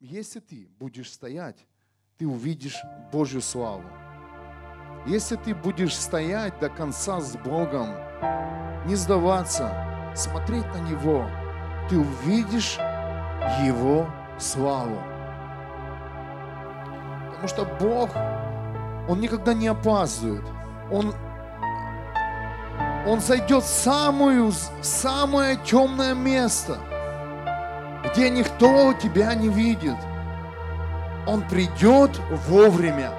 если 0.00 0.40
ты 0.40 0.68
будешь 0.78 1.10
стоять, 1.10 1.66
ты 2.18 2.26
увидишь 2.26 2.82
Божью 3.12 3.40
славу. 3.40 3.84
Если 5.06 5.36
ты 5.36 5.54
будешь 5.54 5.96
стоять 5.96 6.58
до 6.58 6.68
конца 6.68 7.20
с 7.20 7.36
Богом, 7.36 7.88
не 8.86 8.94
сдаваться, 8.94 10.12
смотреть 10.14 10.66
на 10.66 10.78
Него, 10.88 11.30
ты 11.88 11.98
увидишь 11.98 12.76
Его 13.64 14.08
славу. 14.38 15.00
Потому 17.30 17.48
что 17.48 17.64
Бог, 17.80 18.10
Он 19.08 19.20
никогда 19.20 19.54
не 19.54 19.68
опаздывает. 19.68 20.44
Он, 20.90 21.14
он 23.06 23.20
зайдет 23.20 23.62
в, 23.62 23.66
самую, 23.66 24.50
в 24.50 24.82
самое 24.82 25.56
темное 25.64 26.14
место, 26.14 26.78
где 28.10 28.30
никто 28.30 28.92
тебя 28.94 29.34
не 29.34 29.48
видит. 29.48 29.96
Он 31.26 31.42
придет 31.42 32.20
вовремя. 32.48 33.10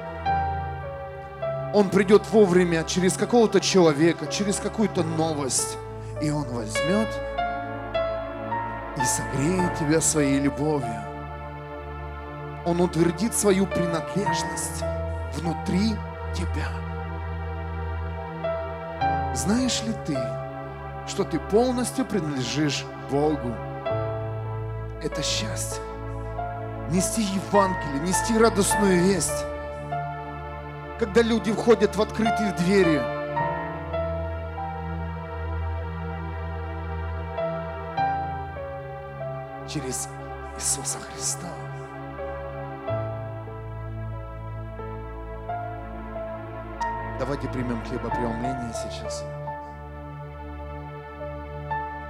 Он 1.73 1.89
придет 1.89 2.23
вовремя 2.31 2.83
через 2.83 3.17
какого-то 3.17 3.59
человека, 3.59 4.27
через 4.27 4.57
какую-то 4.57 5.03
новость. 5.03 5.77
И 6.21 6.31
Он 6.31 6.47
возьмет 6.47 7.07
и 8.97 9.05
согреет 9.05 9.75
тебя 9.77 10.01
своей 10.01 10.39
любовью. 10.39 11.03
Он 12.65 12.81
утвердит 12.81 13.33
свою 13.33 13.67
принадлежность 13.67 14.83
внутри 15.35 15.95
тебя. 16.33 16.67
Знаешь 19.35 19.83
ли 19.83 19.93
ты, 20.05 20.17
что 21.07 21.23
ты 21.23 21.39
полностью 21.39 22.05
принадлежишь 22.05 22.85
Богу? 23.11 23.55
Это 25.01 25.21
счастье. 25.21 25.81
Нести 26.89 27.21
Евангелие, 27.21 28.01
нести 28.01 28.37
радостную 28.37 29.03
весть. 29.03 29.45
Когда 30.97 31.21
люди 31.21 31.51
входят 31.51 31.95
в 31.95 32.01
открытые 32.01 32.53
двери, 32.53 32.99
через 39.67 40.09
Иисуса 40.55 40.97
Христа. 40.99 41.47
Давайте 47.19 47.47
примем 47.49 47.83
хлебопреломление 47.85 48.73
сейчас. 48.73 49.23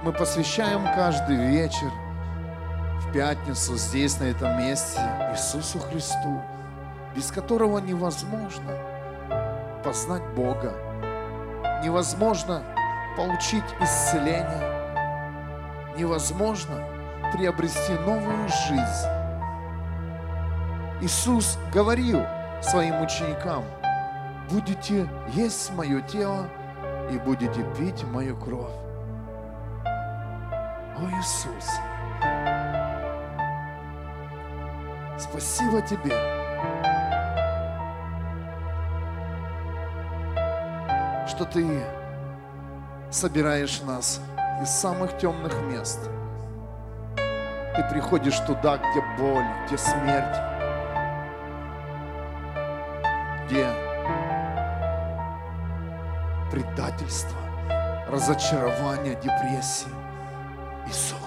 Мы 0.02 0.12
посвящаем 0.12 0.84
каждый 0.94 1.36
вечер 1.36 1.90
в 3.00 3.12
пятницу 3.12 3.76
здесь, 3.76 4.18
на 4.20 4.24
этом 4.24 4.58
месте, 4.58 5.00
Иисусу 5.32 5.78
Христу, 5.78 6.42
без 7.14 7.30
которого 7.30 7.78
невозможно 7.78 8.76
познать 9.84 10.22
Бога, 10.34 10.74
невозможно 11.82 12.62
получить 13.16 13.64
исцеление, 13.80 15.94
невозможно 15.96 16.84
приобрести 17.32 17.92
новую 17.92 18.48
жизнь. 18.48 19.08
Иисус 21.00 21.58
говорил 21.72 22.22
своим 22.60 23.00
ученикам– 23.00 23.64
будете 24.50 25.08
есть 25.34 25.72
мое 25.74 26.00
тело 26.02 26.48
и 27.10 27.18
будете 27.18 27.64
пить 27.76 28.04
мою 28.04 28.36
кровь. 28.36 28.72
О 29.84 31.20
Иисус, 31.20 31.70
спасибо 35.18 35.82
Тебе. 35.82 36.14
что 41.28 41.44
Ты 41.44 41.84
собираешь 43.12 43.80
нас 43.82 44.20
из 44.60 44.70
самых 44.70 45.18
темных 45.18 45.54
мест. 45.70 46.00
Ты 47.14 47.84
приходишь 47.90 48.40
туда, 48.40 48.78
где 48.78 49.00
боль, 49.16 49.44
где 49.66 49.78
смерть, 49.78 50.36
где 53.46 53.68
предательство, 56.50 57.38
разочарование, 58.08 59.14
депрессии. 59.14 59.86
Иисус, 60.88 61.17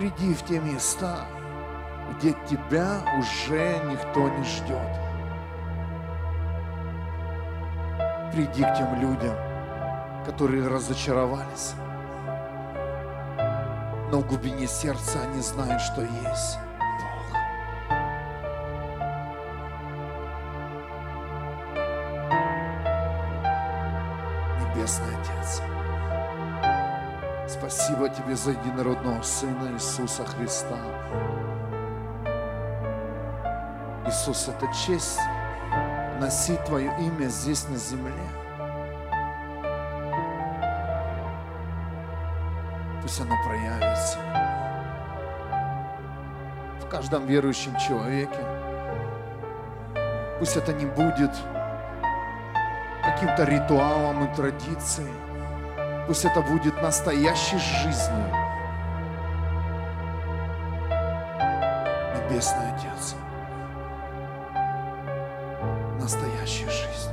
приди 0.00 0.32
в 0.32 0.42
те 0.46 0.58
места, 0.58 1.26
где 2.14 2.34
тебя 2.48 3.02
уже 3.18 3.82
никто 3.90 4.30
не 4.30 4.44
ждет. 4.44 4.90
Приди 8.32 8.62
к 8.62 8.74
тем 8.78 8.98
людям, 8.98 9.36
которые 10.24 10.68
разочаровались, 10.68 11.74
но 14.10 14.20
в 14.20 14.26
глубине 14.26 14.66
сердца 14.66 15.18
они 15.20 15.42
знают, 15.42 15.82
что 15.82 16.00
есть 16.00 16.58
за 28.40 28.52
единородного 28.52 29.20
Сына 29.20 29.70
Иисуса 29.74 30.24
Христа. 30.24 30.78
Иисус, 34.06 34.48
это 34.48 34.66
честь 34.72 35.20
носить 36.18 36.64
Твое 36.64 36.90
имя 37.00 37.26
здесь 37.26 37.68
на 37.68 37.76
земле. 37.76 38.14
Пусть 43.02 43.20
оно 43.20 43.34
проявится 43.46 44.18
в 46.80 46.88
каждом 46.88 47.26
верующем 47.26 47.76
человеке. 47.76 48.40
Пусть 50.38 50.56
это 50.56 50.72
не 50.72 50.86
будет 50.86 51.32
каким-то 53.04 53.44
ритуалом 53.44 54.24
и 54.24 54.34
традицией, 54.34 55.12
Пусть 56.10 56.24
это 56.24 56.40
будет 56.40 56.82
настоящей 56.82 57.56
жизнью. 57.58 58.26
Небесный 62.16 62.72
Отец, 62.72 63.14
настоящая 66.00 66.68
жизнь. 66.68 67.12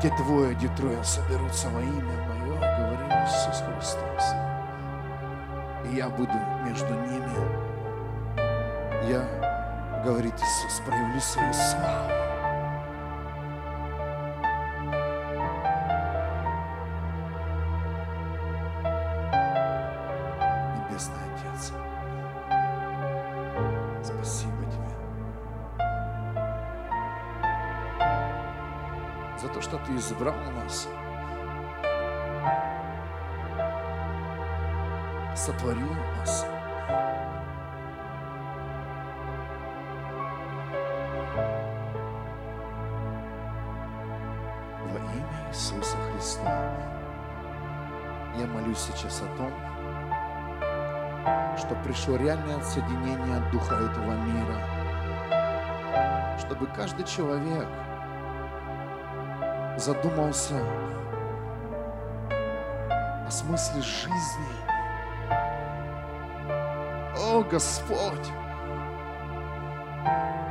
Где 0.00 0.10
двое, 0.16 0.54
где 0.54 0.66
трое 0.70 1.04
соберутся 1.04 1.68
во 1.68 1.80
имя 1.80 2.12
Мое, 2.26 2.58
говорил 2.58 3.08
Иисус 3.24 3.62
Христос. 3.68 4.34
И 5.84 5.94
я 5.94 6.08
буду 6.08 6.34
между 6.64 6.92
ними. 6.92 7.30
Я 9.08 9.49
говорит 10.04 10.34
Иисус, 10.34 10.80
проявлю 10.86 11.20
свою 11.20 11.52
славу. 11.52 12.19
Пришло 51.90 52.14
реальное 52.14 52.56
отсоединение 52.56 53.36
от 53.36 53.50
духа 53.50 53.74
этого 53.74 54.12
мира, 54.12 54.60
чтобы 56.38 56.68
каждый 56.68 57.04
человек 57.04 57.66
задумался 59.76 60.54
о 63.26 63.28
смысле 63.28 63.82
жизни. 63.82 64.54
О, 67.18 67.42
Господь, 67.50 68.28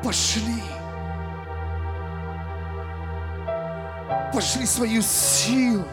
пошли, 0.04 0.62
пошли 4.34 4.66
свою 4.66 5.02
силу 5.02 5.86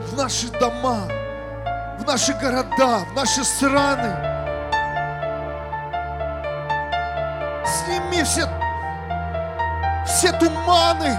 в 0.00 0.16
наши 0.16 0.48
дома, 0.58 1.06
в 1.98 2.04
наши 2.06 2.32
города, 2.34 3.04
в 3.10 3.14
наши 3.14 3.44
страны. 3.44 4.14
Сними 7.66 8.22
все, 8.22 8.48
все 10.06 10.32
туманы. 10.32 11.16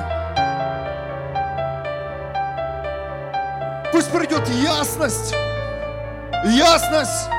Пусть 3.92 4.12
придет 4.12 4.48
ясность, 4.50 5.36
ясность, 6.46 7.30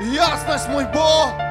ясность, 0.00 0.68
мой 0.68 0.86
Бог. 0.86 1.43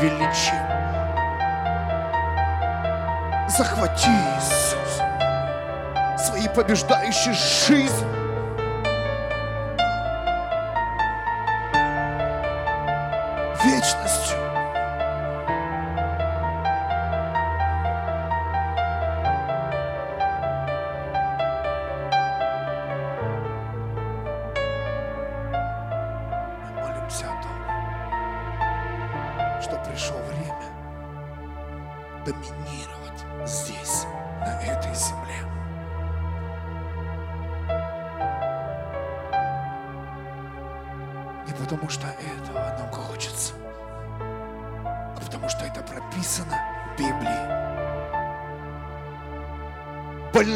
Величием. 0.00 0.62
Захвати, 3.48 4.10
Иисус. 4.36 5.00
Своей 6.26 6.48
побеждающей 6.48 7.32
жизнь. 7.32 8.06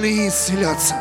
Больные 0.02 0.30
исцелятся. 0.30 0.96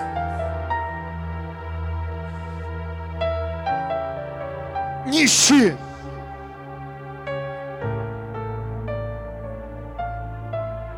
Нищие. 5.08 5.76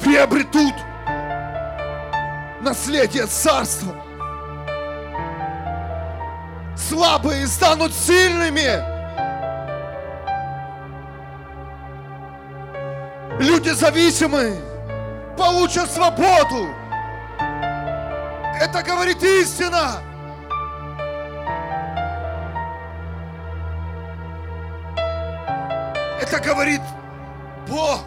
Приобретут 0.01 0.73
наследие 2.59 3.25
царства. 3.25 3.95
Слабые 6.75 7.47
станут 7.47 7.94
сильными. 7.94 8.83
Люди 13.41 13.69
зависимые 13.69 14.59
получат 15.38 15.89
свободу. 15.89 16.82
Это 18.73 18.81
говорит 18.81 19.21
истина. 19.21 20.01
Это 26.19 26.39
говорит 26.39 26.81
Бог. 27.67 27.99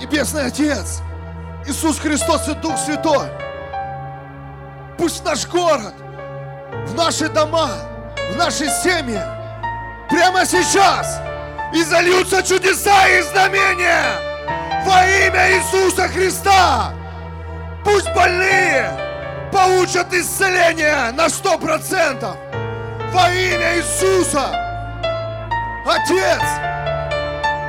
Небесный 0.00 0.46
Отец, 0.46 1.02
Иисус 1.66 1.98
Христос 1.98 2.48
и 2.48 2.54
Дух 2.54 2.78
Святой, 2.78 3.28
пусть 4.96 5.22
наш 5.22 5.46
город, 5.46 5.92
в 6.86 6.94
наши 6.94 7.28
дома, 7.28 7.72
в 8.32 8.36
наши 8.36 8.70
семьи, 8.70 9.35
прямо 10.08 10.44
сейчас 10.44 11.20
и 11.72 11.82
зальются 11.82 12.42
чудеса 12.42 13.08
и 13.08 13.22
знамения 13.22 14.04
во 14.84 15.04
имя 15.06 15.58
Иисуса 15.58 16.08
Христа. 16.08 16.92
Пусть 17.84 18.12
больные 18.14 18.90
получат 19.52 20.12
исцеление 20.12 21.10
на 21.12 21.28
сто 21.28 21.58
процентов 21.58 22.36
во 23.12 23.30
имя 23.30 23.76
Иисуса. 23.78 24.48
Отец, 25.86 26.42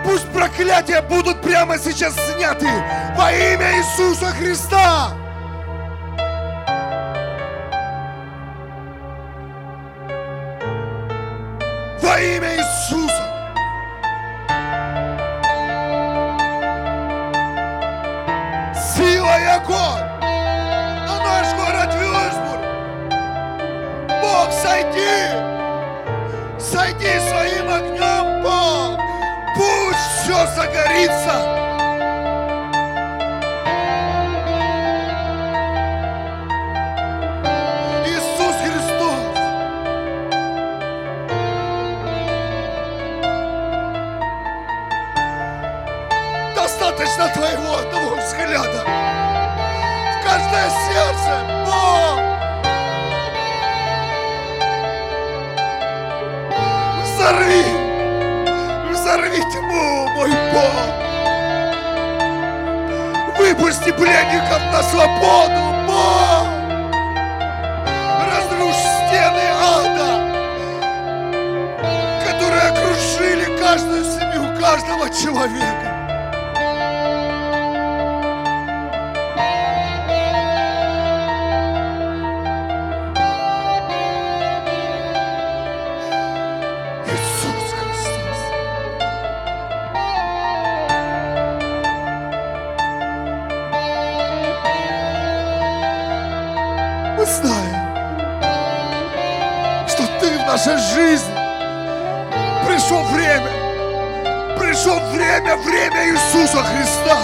пусть 0.03 0.27
проклятия 0.31 1.01
будут 1.01 1.41
прямо 1.41 1.77
сейчас 1.77 2.13
сняты 2.13 2.69
во 3.15 3.31
имя 3.31 3.77
Иисуса 3.77 4.27
Христа. 4.31 5.16
Pizza. 30.97 31.46
Каждого 75.17 75.47
человека. 75.47 75.86
время, 105.39 105.55
время 105.57 106.09
Иисуса 106.09 106.63
Христа. 106.63 107.17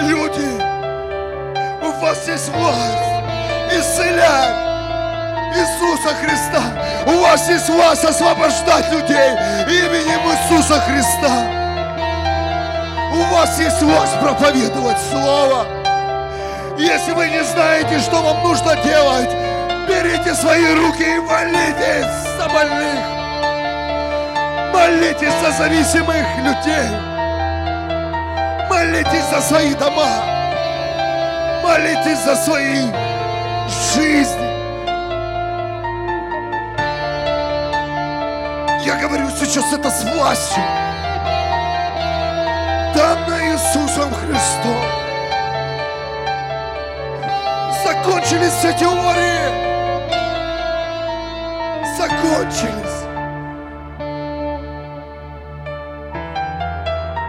Люди, 0.00 0.62
у 1.82 2.00
вас 2.00 2.28
есть 2.28 2.48
власть 2.50 3.16
исцелять 3.72 4.56
Иисуса 5.54 6.14
Христа. 6.14 6.62
У 7.06 7.20
вас 7.20 7.48
есть 7.48 7.68
власть 7.68 8.04
освобождать 8.04 8.90
людей 8.92 9.32
именем 9.68 10.20
Иисуса 10.30 10.80
Христа. 10.80 11.32
У 13.12 13.34
вас 13.34 13.58
есть 13.58 13.80
власть 13.82 14.20
проповедовать 14.20 14.98
Слово. 15.10 15.66
Если 16.78 17.12
вы 17.12 17.30
не 17.30 17.42
знаете, 17.42 17.98
что 18.00 18.22
вам 18.22 18.42
нужно 18.42 18.76
делать, 18.84 19.45
берите 19.86 20.34
свои 20.34 20.74
руки 20.74 21.02
и 21.02 21.18
молитесь 21.20 22.06
за 22.38 22.48
больных. 22.48 23.16
Молитесь 24.72 25.34
за 25.42 25.50
зависимых 25.52 26.26
людей. 26.38 26.90
Молитесь 28.68 29.24
за 29.30 29.40
свои 29.40 29.74
дома. 29.74 30.36
Молитесь 31.62 32.18
за 32.24 32.36
свои 32.36 32.86
жизни. 33.94 34.46
Я 38.84 38.94
говорю 39.00 39.28
сейчас 39.30 39.72
это 39.72 39.90
с 39.90 40.04
властью, 40.04 40.62
данной 42.94 43.54
Иисусом 43.54 44.14
Христом. 44.14 44.76
Закончились 47.84 48.52
все 48.52 48.72
теории. 48.78 49.25
Закончились. 52.26 53.04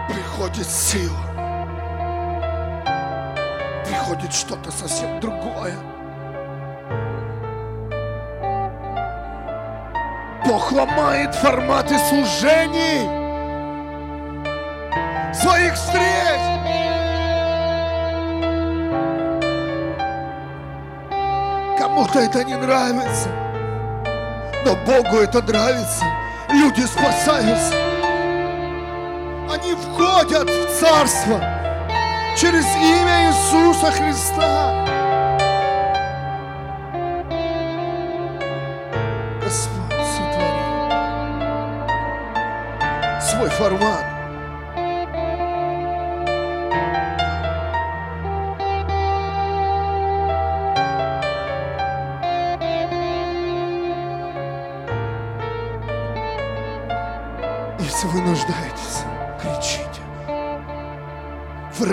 Приходит 0.08 0.66
сила. 0.66 1.16
Приходит 3.86 4.32
что-то 4.32 4.72
совсем 4.72 5.20
другое. 5.20 5.76
Бог 10.44 10.72
ломает 10.72 11.34
форматы 11.34 11.96
служений, 11.98 13.06
своих 15.32 15.74
встреч. 15.74 16.40
Кому-то 21.78 22.18
это 22.18 22.42
не 22.44 22.56
нравится, 22.56 23.28
но 24.68 24.76
Богу 24.76 25.16
это 25.16 25.40
нравится. 25.40 26.04
Люди 26.50 26.82
спасаются. 26.82 27.74
Они 29.50 29.74
входят 29.74 30.50
в 30.50 30.78
Царство 30.78 31.40
через 32.36 32.66
имя 32.76 33.28
Иисуса 33.28 33.90
Христа. 33.90 34.84
Господь, 39.42 40.04
сотвори 40.16 40.66
свой 43.22 43.48
формат. 43.48 44.17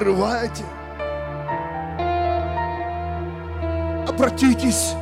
Вырывайте, 0.05 0.63
обратитесь, 4.07 4.93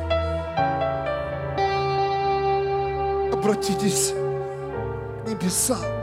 обратитесь 3.30 4.12
к 4.12 5.28
небесам. 5.28 5.93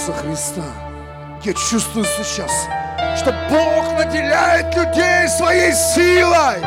Иисуса 0.00 0.14
Христа 0.14 0.64
я 1.44 1.52
чувствую 1.52 2.06
сейчас, 2.06 2.50
что 3.18 3.34
Бог 3.50 3.98
наделяет 3.98 4.74
людей 4.74 5.28
своей 5.28 5.74
силой. 5.74 6.60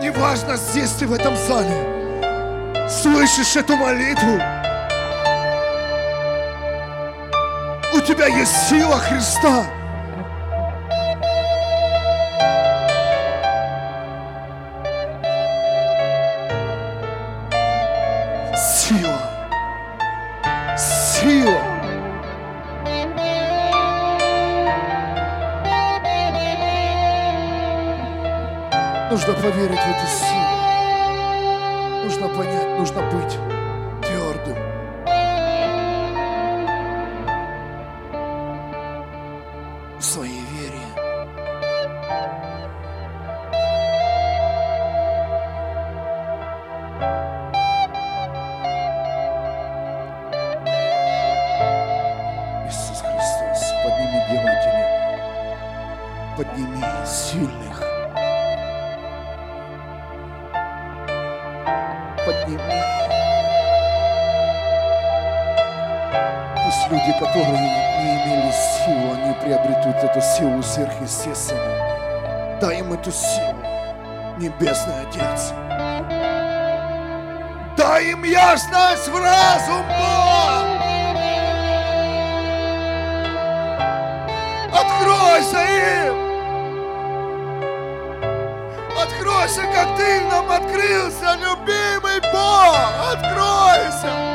Неважно, 0.00 0.56
здесь 0.56 0.90
ты 0.92 1.06
в 1.06 1.12
этом 1.12 1.36
зале, 1.36 2.88
слышишь 2.88 3.56
эту 3.56 3.76
молитву, 3.76 4.36
у 7.94 8.00
тебя 8.00 8.28
есть 8.28 8.68
сила 8.70 8.96
Христа. 8.96 9.66
В 39.98 41.05
приобретут 69.96 70.10
эту 70.10 70.20
силу 70.20 70.62
сверхъестественную. 70.62 72.58
Дай 72.60 72.78
им 72.80 72.92
эту 72.92 73.10
силу, 73.10 73.56
Небесный 74.38 75.02
Отец. 75.02 75.52
Дай 77.76 78.10
им 78.10 78.24
ясность 78.24 79.08
в 79.08 79.16
разум, 79.16 79.84
Бог! 79.86 80.66
Откройся 84.72 85.62
им! 85.62 86.16
Откройся, 88.98 89.62
как 89.72 89.96
ты 89.96 90.20
нам 90.30 90.50
открылся, 90.50 91.34
любимый 91.34 92.20
Бог! 92.32 92.76
Откройся! 93.12 94.25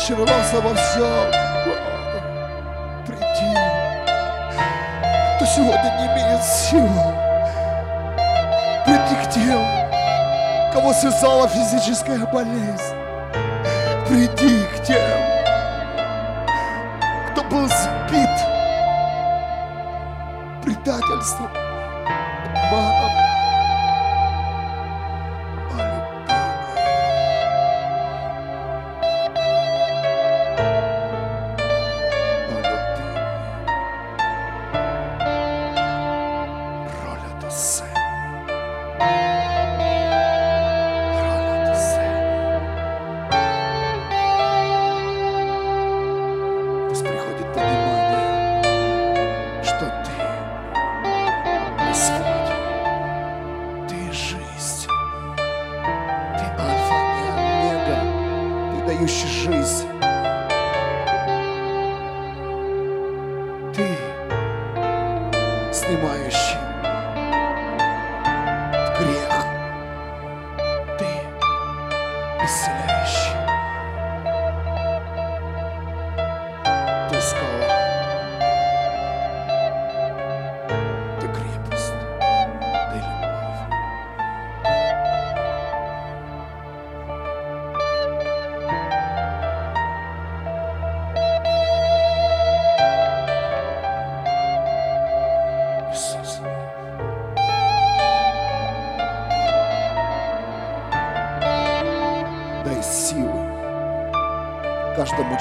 Сегодня 0.00 0.34
разочаровался 0.34 0.60
во 0.60 0.74
всем. 0.74 1.30
Приди! 3.06 3.70
кто 5.36 5.46
сегодня 5.46 5.96
не 5.98 6.06
имеет 6.06 6.42
силы. 6.42 7.14
Приди 8.84 9.14
к 9.24 9.30
тем, 9.30 9.64
кого 10.72 10.92
связала 10.92 11.48
физическая 11.48 12.26
болезнь. 12.26 12.99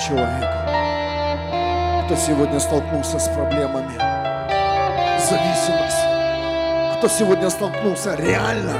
Человеку, 0.10 0.48
кто 2.06 2.16
сегодня 2.16 2.60
столкнулся 2.60 3.20
с 3.20 3.28
проблемами, 3.30 3.96
зависимость, 5.20 6.98
кто 6.98 7.08
сегодня 7.08 7.50
столкнулся 7.50 8.16
реально 8.16 8.74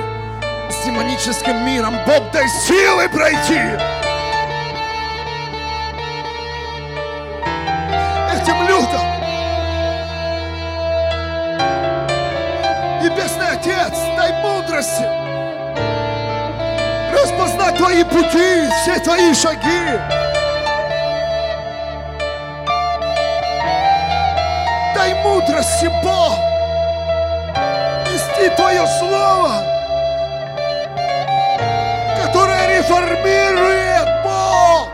с 0.72 0.86
демоническим 0.86 1.66
миром. 1.66 1.94
Бог, 2.08 2.32
дай 2.32 2.48
силы 2.48 3.08
пройти. 3.10 3.60
Этим 8.34 8.62
людям. 8.68 9.02
Небесный 13.04 13.50
Отец, 13.52 13.94
дай 14.18 14.34
мудрости 14.42 15.06
распознать 17.14 17.76
твои 17.78 18.04
пути, 18.04 18.68
все 18.82 19.00
твои 19.00 19.34
шаги. 19.34 20.29
Бог, 25.88 26.38
нести 28.12 28.50
Твое 28.56 28.86
Слово, 29.00 29.64
которое 32.22 32.78
реформирует, 32.78 34.24
Бог. 34.24 34.90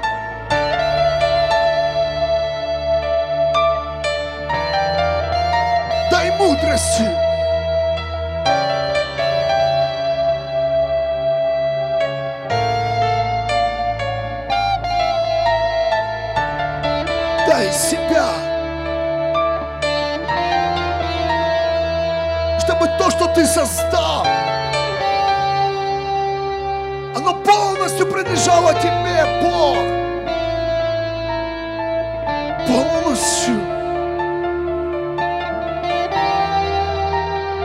Дай 6.11 6.29
мудрости. 6.37 7.09
Дай 17.47 17.71
себя. 17.71 18.44
Ты 23.35 23.45
создал, 23.45 24.25
оно 27.15 27.33
полностью 27.43 28.07
принадлежало 28.07 28.73
тебе, 28.75 29.25
Бог. 29.43 29.77
Полностью. 32.65 33.59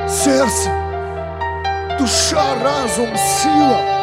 Сердце, 0.09 0.70
душа, 1.98 2.56
разум, 2.62 3.16
сила. 3.16 3.99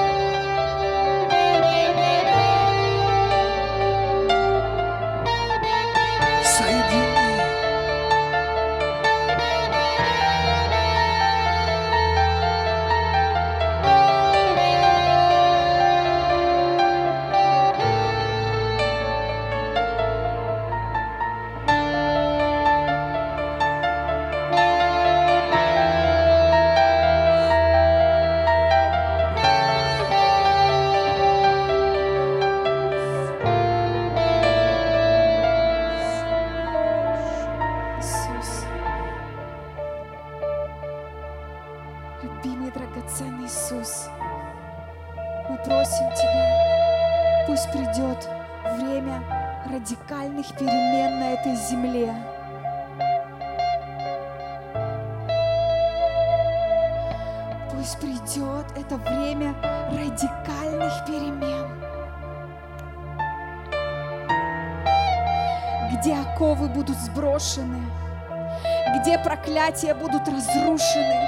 Проклятия 69.67 69.93
будут 69.93 70.27
разрушены, 70.27 71.27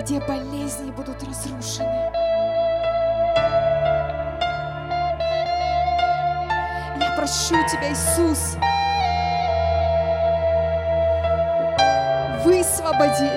где 0.00 0.20
болезни 0.20 0.90
будут 0.90 1.22
разрушены. 1.22 2.10
Я 7.00 7.14
прошу 7.16 7.54
Тебя, 7.68 7.90
Иисус, 7.92 8.56
высвободи, 12.44 13.30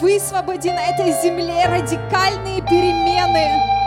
высвободи 0.00 0.72
на 0.72 0.82
этой 0.86 1.12
земле 1.22 1.66
радикальные 1.66 2.62
перемены. 2.62 3.78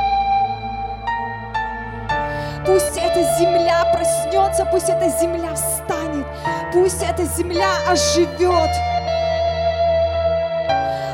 Пусть 2.66 2.98
эта 2.98 3.24
земля 3.40 3.84
проснется, 3.92 4.66
пусть 4.66 4.88
эта 4.88 5.10
земля 5.20 5.54
встанет, 5.56 5.81
пусть 6.74 7.04
эта 7.04 7.24
земля 7.26 7.70
оживет. 7.88 8.72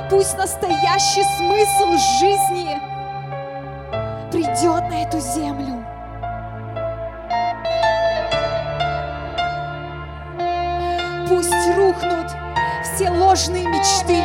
Пусть 0.09 0.37
настоящий 0.37 1.23
смысл 1.37 1.97
жизни 2.19 2.79
придет 4.31 4.89
на 4.89 5.03
эту 5.03 5.19
землю. 5.19 5.83
Пусть 11.27 11.75
рухнут 11.75 12.31
все 12.83 13.09
ложные 13.09 13.67
мечты, 13.67 14.23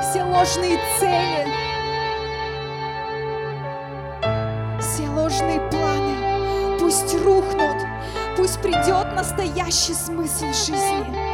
все 0.00 0.22
ложные 0.22 0.78
цели, 1.00 1.71
придет 8.62 9.12
настоящий 9.14 9.94
смысл 9.94 10.46
жизни 10.46 11.31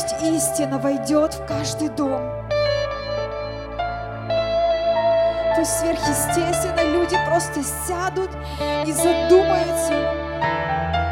Пусть 0.00 0.22
истина 0.22 0.78
войдет 0.78 1.34
в 1.34 1.44
каждый 1.44 1.88
дом. 1.88 2.22
Пусть 5.56 5.80
сверхъестественно 5.80 6.84
люди 6.84 7.18
просто 7.26 7.64
сядут 7.64 8.30
и 8.86 8.92
задумаются, 8.92 9.94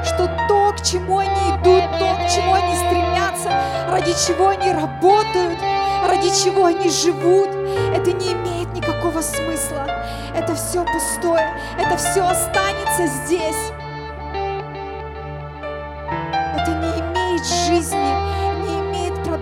что 0.05 0.31
то, 0.49 0.72
к 0.72 0.85
чему 0.85 1.18
они 1.18 1.51
идут, 1.51 1.83
то, 1.99 2.14
к 2.14 2.31
чему 2.31 2.55
они 2.55 2.77
стремятся, 2.77 3.51
ради 3.90 4.12
чего 4.25 4.51
они 4.51 4.70
работают, 4.70 5.59
ради 6.07 6.29
чего 6.44 6.66
они 6.66 6.88
живут, 6.88 7.49
это 7.92 8.12
не 8.12 8.35
имеет 8.35 8.72
никакого 8.72 9.20
смысла. 9.20 9.85
Это 10.33 10.55
все 10.55 10.85
пустое, 10.85 11.59
это 11.77 11.96
все 11.96 12.25
останется 12.25 13.07
здесь. 13.07 13.25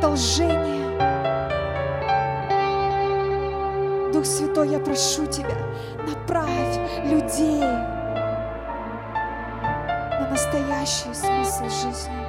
Имеет 0.05 0.35
продолжения. 0.35 0.85
Дух 4.12 4.25
Святой, 4.25 4.69
я 4.69 4.79
прошу 4.79 5.27
Тебя, 5.27 5.57
направь 6.07 6.79
людей 7.05 7.61
на 10.21 10.29
настоящий 10.31 11.14
смысл 11.14 11.64
жизни. 11.64 12.25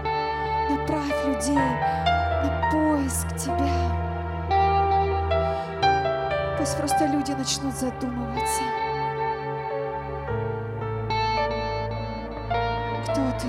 Направь 0.69 1.25
людей 1.25 1.55
на 1.55 2.69
поиск 2.71 3.27
Тебя. 3.35 3.91
Пусть 6.57 6.77
просто 6.77 7.05
люди 7.05 7.31
начнут 7.31 7.75
задумываться. 7.75 8.63
Кто 13.03 13.21
ты? 13.39 13.47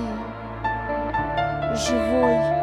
Живой, 1.75 2.56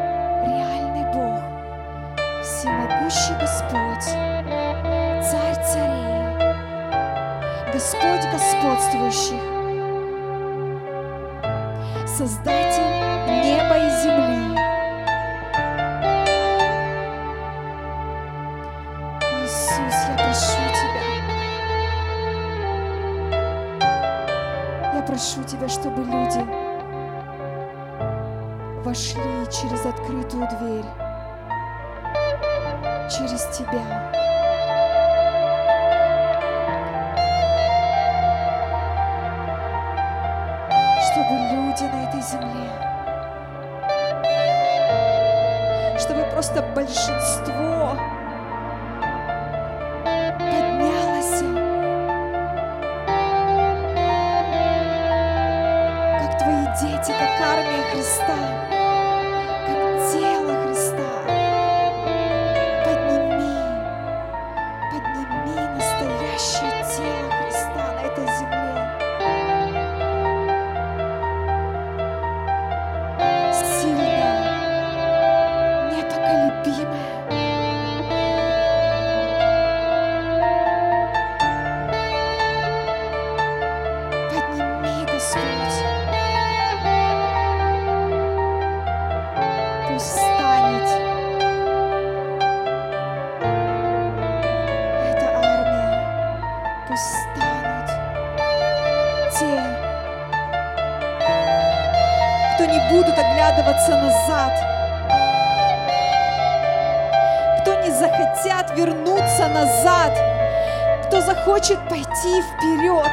кто 111.44 111.58
захочет 111.58 111.78
пойти 111.88 112.42
вперед, 112.42 113.12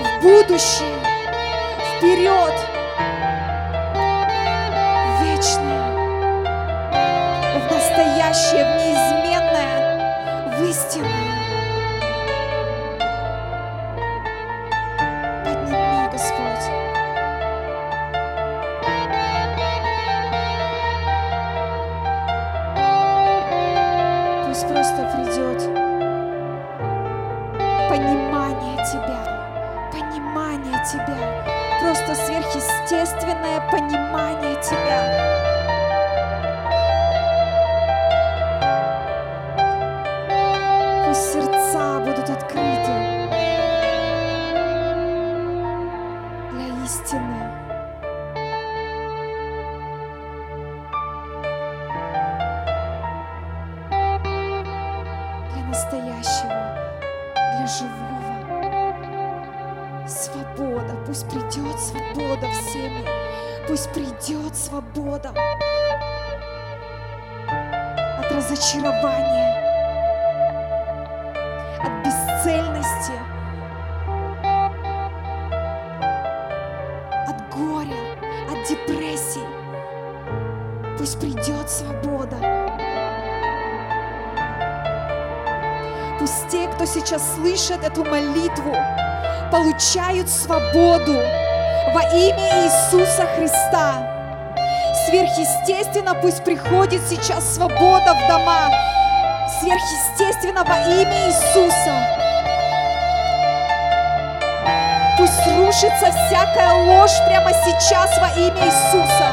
в 0.00 0.22
будущее, 0.22 0.98
вперед, 1.96 2.75
Пусть 86.26 86.48
те, 86.48 86.66
кто 86.66 86.84
сейчас 86.86 87.22
слышит 87.36 87.84
эту 87.84 88.04
молитву, 88.04 88.74
получают 89.52 90.28
свободу 90.28 91.22
во 91.94 92.02
имя 92.12 92.64
Иисуса 92.64 93.28
Христа. 93.36 93.92
Сверхъестественно 95.06 96.16
пусть 96.16 96.42
приходит 96.42 97.00
сейчас 97.08 97.54
свобода 97.54 98.12
в 98.12 98.28
дома. 98.28 98.72
Сверхъестественно 99.60 100.64
во 100.64 100.78
имя 100.78 101.28
Иисуса. 101.28 101.94
Пусть 105.16 105.46
рушится 105.56 106.10
всякая 106.10 106.72
ложь 106.72 107.16
прямо 107.28 107.52
сейчас 107.52 108.18
во 108.18 108.30
имя 108.30 108.66
Иисуса. 108.66 109.30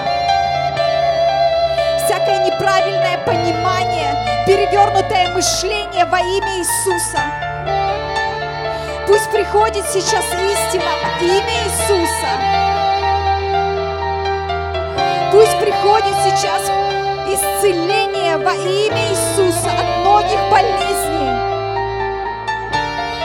Всякое 2.05 2.45
неправильное 2.45 3.17
понимание, 3.25 4.43
перевернутое 4.45 5.29
мышление 5.29 6.05
во 6.05 6.19
имя 6.19 6.42
Иисуса. 6.63 7.19
Пусть 9.05 9.29
приходит 9.31 9.85
сейчас 9.91 10.23
истина 10.23 10.91
во 11.03 11.21
имя 11.21 11.55
Иисуса. 11.65 12.31
Пусть 15.33 15.59
приходит 15.59 16.15
сейчас 16.23 16.61
исцеление 17.27 18.37
во 18.37 18.53
имя 18.53 19.09
Иисуса 19.09 19.71
от 19.71 19.97
многих 19.99 20.39
болезней. 20.49 21.33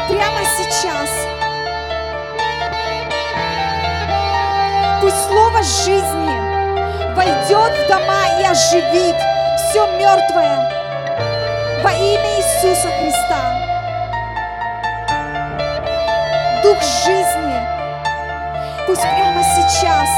Прямо 0.08 0.40
сейчас. 0.56 1.10
Пусть 5.00 5.28
Слово 5.28 5.62
жизни 5.62 7.14
войдет 7.14 7.72
в 7.72 7.88
дома 7.88 8.40
и 8.40 8.44
оживит 8.44 9.16
все 9.70 9.86
мертвое 9.96 10.77
во 11.82 11.92
имя 11.92 12.38
Иисуса 12.38 12.88
Христа. 12.88 13.42
Дух 16.62 16.82
жизни 16.82 17.60
пусть 18.86 19.02
прямо 19.02 19.42
сейчас 19.42 20.08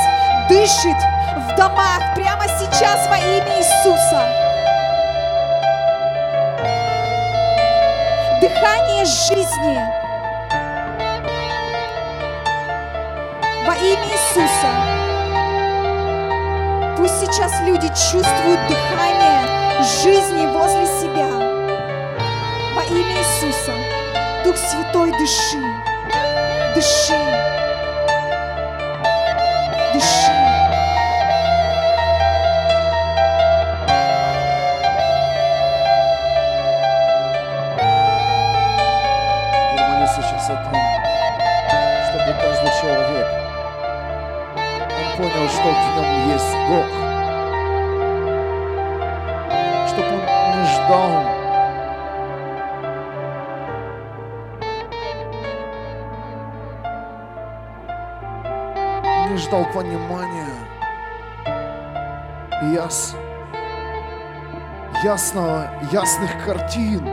дышит 0.48 0.96
в 1.36 1.56
домах, 1.56 2.00
прямо 2.14 2.44
сейчас 2.48 3.06
во 3.08 3.16
имя 3.18 3.58
Иисуса. 3.58 4.22
Дыхание 8.40 9.04
жизни 9.04 9.78
во 13.66 13.74
имя 13.74 14.06
Иисуса. 14.06 15.00
Пусть 16.96 17.20
сейчас 17.20 17.60
люди 17.62 17.88
чувствуют 17.88 18.60
дыхание 18.68 19.40
жизни 20.02 20.46
возле 20.46 20.86
себя. 20.86 21.39
Имя 22.90 23.18
Иисуса. 23.18 23.72
Дух 24.44 24.56
Святой, 24.56 25.12
дыши. 25.12 25.62
Дыши. 26.74 27.14
Дыши. 29.94 30.32
Я 39.76 39.88
молюсь 39.88 40.10
сейчас 40.10 40.50
о 40.50 40.56
том, 40.56 40.74
чтобы 42.08 42.30
каждый 42.40 42.70
человек, 42.80 43.28
он 44.98 45.16
понял, 45.16 45.48
что 45.48 45.68
в 45.68 45.72
нем 45.94 46.30
есть 46.32 46.56
Бог. 46.68 46.88
Чтобы 49.86 50.12
он 50.12 50.60
не 50.60 51.39
ждал 59.50 59.64
понимания, 59.74 60.46
яс, 62.72 63.16
ясного, 65.02 65.68
ясных 65.90 66.44
картин, 66.44 67.04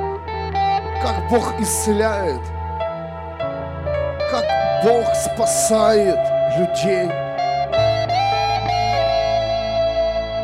как 1.02 1.30
Бог 1.32 1.60
исцеляет, 1.60 2.41
как 4.30 4.45
Бог 4.84 5.08
спасает 5.15 6.19
людей. 6.60 7.10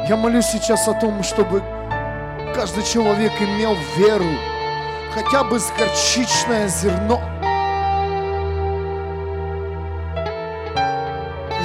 Я 0.09 0.15
молюсь 0.17 0.47
сейчас 0.47 0.87
о 0.87 0.95
том, 0.95 1.21
чтобы 1.21 1.61
каждый 2.55 2.83
человек 2.83 3.33
имел 3.39 3.75
веру, 3.97 4.31
хотя 5.13 5.43
бы 5.43 5.59
с 5.59 5.71
горчичное 5.77 6.67
зерно. 6.69 7.21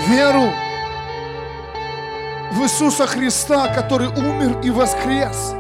Веру 0.09 0.51
в 2.53 2.63
Иисуса 2.63 3.07
Христа, 3.07 3.69
который 3.69 4.09
умер 4.09 4.61
и 4.63 4.71
воскрес 4.71 5.55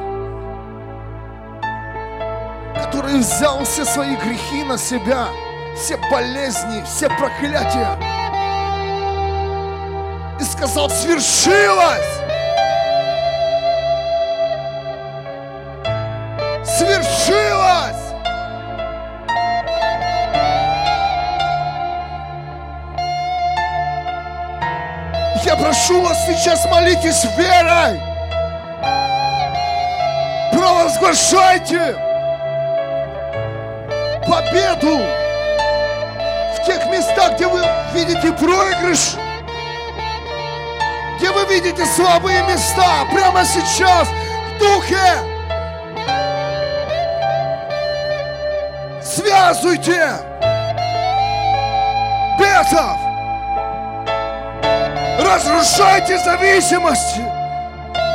который 2.88 3.18
взял 3.18 3.64
все 3.64 3.84
свои 3.84 4.16
грехи 4.16 4.64
на 4.64 4.78
себя, 4.78 5.28
все 5.76 5.96
болезни, 6.10 6.82
все 6.84 7.08
проклятия. 7.10 7.96
И 10.40 10.44
сказал, 10.44 10.88
свершилось! 10.88 12.37
Прошу 25.58 26.00
вас 26.00 26.26
сейчас 26.26 26.64
молитесь 26.66 27.24
верой. 27.36 28.00
Провозглашайте 30.52 31.96
победу 34.26 34.98
в 36.54 36.66
тех 36.66 36.86
местах, 36.86 37.34
где 37.34 37.46
вы 37.46 37.60
видите 37.92 38.32
проигрыш, 38.32 39.14
где 41.18 41.30
вы 41.30 41.44
видите 41.46 41.84
слабые 41.86 42.42
места, 42.44 43.04
прямо 43.12 43.44
сейчас 43.44 44.08
в 44.08 44.58
духе. 44.58 44.96
Связывайте 49.02 50.12
бесов, 52.38 53.07
разрушайте 55.28 56.18
зависимости 56.18 57.20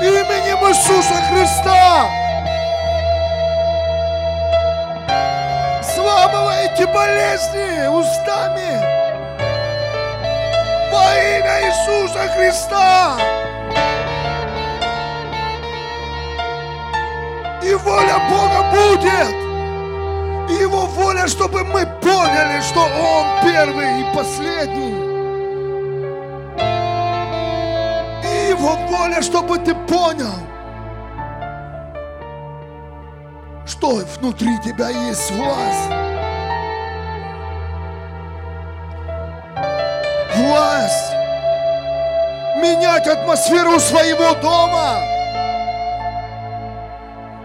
именем 0.02 0.68
Иисуса 0.68 1.16
Христа. 1.30 2.10
Сламывайте 5.94 6.88
болезни 6.88 7.88
устами 7.88 8.82
во 10.92 11.14
имя 11.14 11.56
Иисуса 11.68 12.28
Христа. 12.36 13.18
И 17.62 17.74
воля 17.76 18.20
Бога 18.30 18.64
будет. 18.72 19.44
И 20.50 20.62
Его 20.62 20.86
воля, 20.88 21.28
чтобы 21.28 21.64
мы 21.64 21.86
поняли, 22.02 22.60
что 22.62 22.82
Он 22.82 23.44
первый 23.44 24.02
и 24.02 24.16
последний. 24.16 25.03
Его 28.64 28.78
воля, 28.88 29.22
чтобы 29.22 29.58
ты 29.58 29.76
понял, 29.76 30.40
что 33.68 33.96
внутри 34.18 34.58
тебя 34.64 34.88
есть 34.88 35.32
власть. 35.32 35.90
Власть 40.38 41.12
менять 42.62 43.06
атмосферу 43.06 43.82
своего 43.82 44.34
дома, 44.36 45.02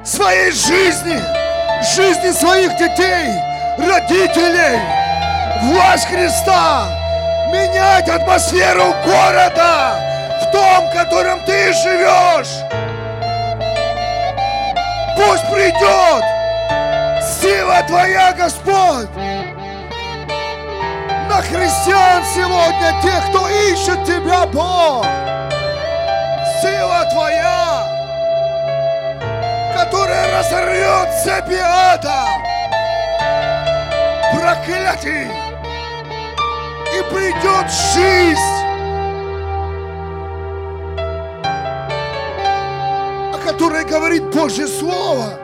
своей 0.04 0.52
жизни, 0.52 1.20
жизни 1.96 2.30
своих 2.30 2.76
детей, 2.76 3.34
родителей. 3.76 4.80
Власть 5.62 6.06
Христа 6.06 6.86
менять 7.50 8.08
атмосферу 8.08 8.94
города 9.04 10.17
в 10.40 10.50
том, 10.50 10.88
в 10.88 10.92
котором 10.92 11.40
ты 11.44 11.72
живешь. 11.72 12.64
Пусть 15.16 15.50
придет 15.50 16.24
сила 17.40 17.82
Твоя, 17.86 18.32
Господь, 18.32 19.08
на 21.28 21.42
христиан 21.42 22.22
сегодня, 22.34 23.02
тех, 23.02 23.28
кто 23.28 23.48
ищет 23.48 24.04
Тебя, 24.04 24.46
Бог. 24.46 25.04
Сила 26.62 27.04
Твоя, 27.12 27.84
которая 29.74 30.38
разорвет 30.38 31.08
цепи 31.22 31.58
ада, 31.60 32.26
проклятий, 34.34 35.30
и 36.96 37.02
придет 37.12 37.70
жизнь, 37.94 38.67
которой 43.58 43.84
говорит 43.84 44.22
Божье 44.32 44.68
Слово. 44.68 45.36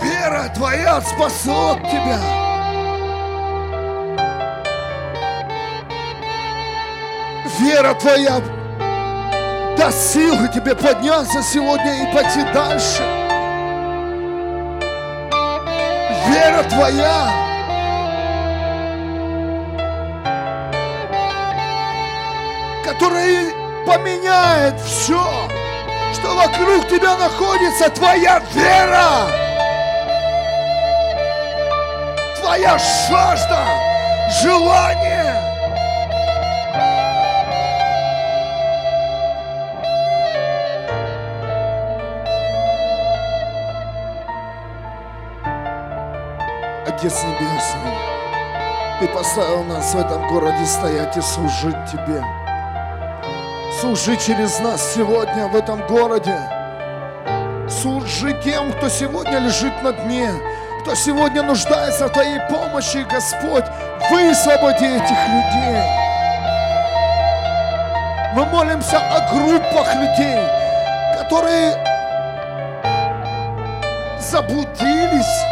Вера 0.00 0.52
твоя 0.54 1.00
спасет 1.00 1.82
тебя. 1.90 2.20
Вера 7.58 7.94
твоя 7.94 8.40
даст 9.76 10.12
силы 10.12 10.48
тебе 10.54 10.76
подняться 10.76 11.42
сегодня 11.42 12.04
и 12.04 12.14
пойти 12.14 12.42
дальше. 12.54 13.02
Вера 16.28 16.62
твоя 16.70 17.49
которое 22.92 23.52
поменяет 23.86 24.80
все, 24.80 25.22
что 26.12 26.34
вокруг 26.34 26.88
тебя 26.88 27.16
находится, 27.16 27.88
твоя 27.90 28.42
вера, 28.52 29.28
твоя 32.40 32.76
жажда, 32.78 33.64
желание. 34.42 35.36
Отец 46.88 47.22
Небесный, 47.22 47.94
Ты 48.98 49.06
поставил 49.08 49.62
нас 49.64 49.94
в 49.94 49.98
этом 49.98 50.26
городе 50.28 50.66
стоять 50.66 51.16
и 51.16 51.20
служить 51.20 51.76
Тебе. 51.90 52.22
Служи 53.80 54.14
через 54.18 54.58
нас 54.58 54.92
сегодня 54.94 55.46
в 55.46 55.56
этом 55.56 55.80
городе. 55.86 56.36
Служи 57.66 58.38
тем, 58.44 58.74
кто 58.74 58.90
сегодня 58.90 59.38
лежит 59.38 59.72
на 59.82 59.92
дне, 59.92 60.30
кто 60.82 60.94
сегодня 60.94 61.42
нуждается 61.42 62.08
в 62.08 62.12
Твоей 62.12 62.40
помощи, 62.50 63.06
Господь, 63.10 63.64
высвободи 64.10 64.84
этих 64.84 65.16
людей. 65.28 65.82
Мы 68.34 68.44
молимся 68.44 68.98
о 68.98 69.32
группах 69.32 69.94
людей, 69.94 70.42
которые 71.16 71.72
заблудились 74.20 75.44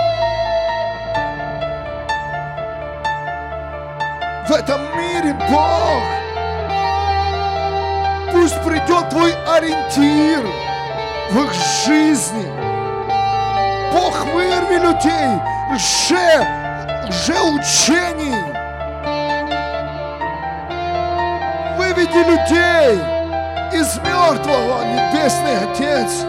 в 4.47 4.53
этом 4.53 4.83
мире, 4.99 5.35
Бог. 5.51 6.18
Пусть 8.49 8.63
придет 8.63 9.11
Твой 9.11 9.35
ориентир 9.45 10.43
в 11.31 11.45
их 11.45 11.53
жизни. 11.85 12.51
Бог, 13.93 14.25
вырви 14.33 14.77
людей 14.77 15.39
лже, 15.75 16.47
лжеучений. 17.09 18.41
Выведи 21.77 22.25
людей 22.27 22.99
из 23.79 23.99
мертвого, 23.99 24.83
Небесный 24.83 25.59
Отец. 25.71 26.25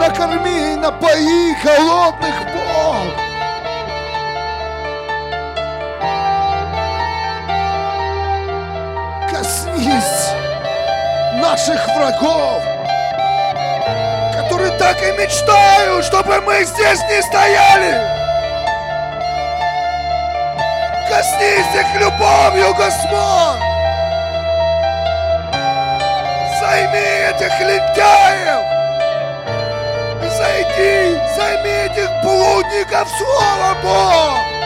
Накорми 0.00 0.72
и 0.72 0.76
напои 0.76 1.54
голодных, 1.62 2.34
Бог. 2.52 3.17
Наших 11.50 11.82
врагов, 11.96 12.62
которые 14.34 14.70
так 14.78 15.02
и 15.02 15.12
мечтают, 15.12 16.04
чтобы 16.04 16.42
мы 16.42 16.62
здесь 16.62 17.00
не 17.08 17.22
стояли. 17.22 17.94
Коснись 21.08 21.74
их 21.74 22.00
любовью, 22.02 22.74
Господь. 22.74 23.62
Займи 26.60 27.08
этих 27.30 27.60
лентяев. 27.60 28.64
Зайди, 30.36 31.18
займи 31.34 31.70
этих 31.86 32.10
блудников, 32.22 33.08
Слово 33.16 33.74
Бог. 33.82 34.57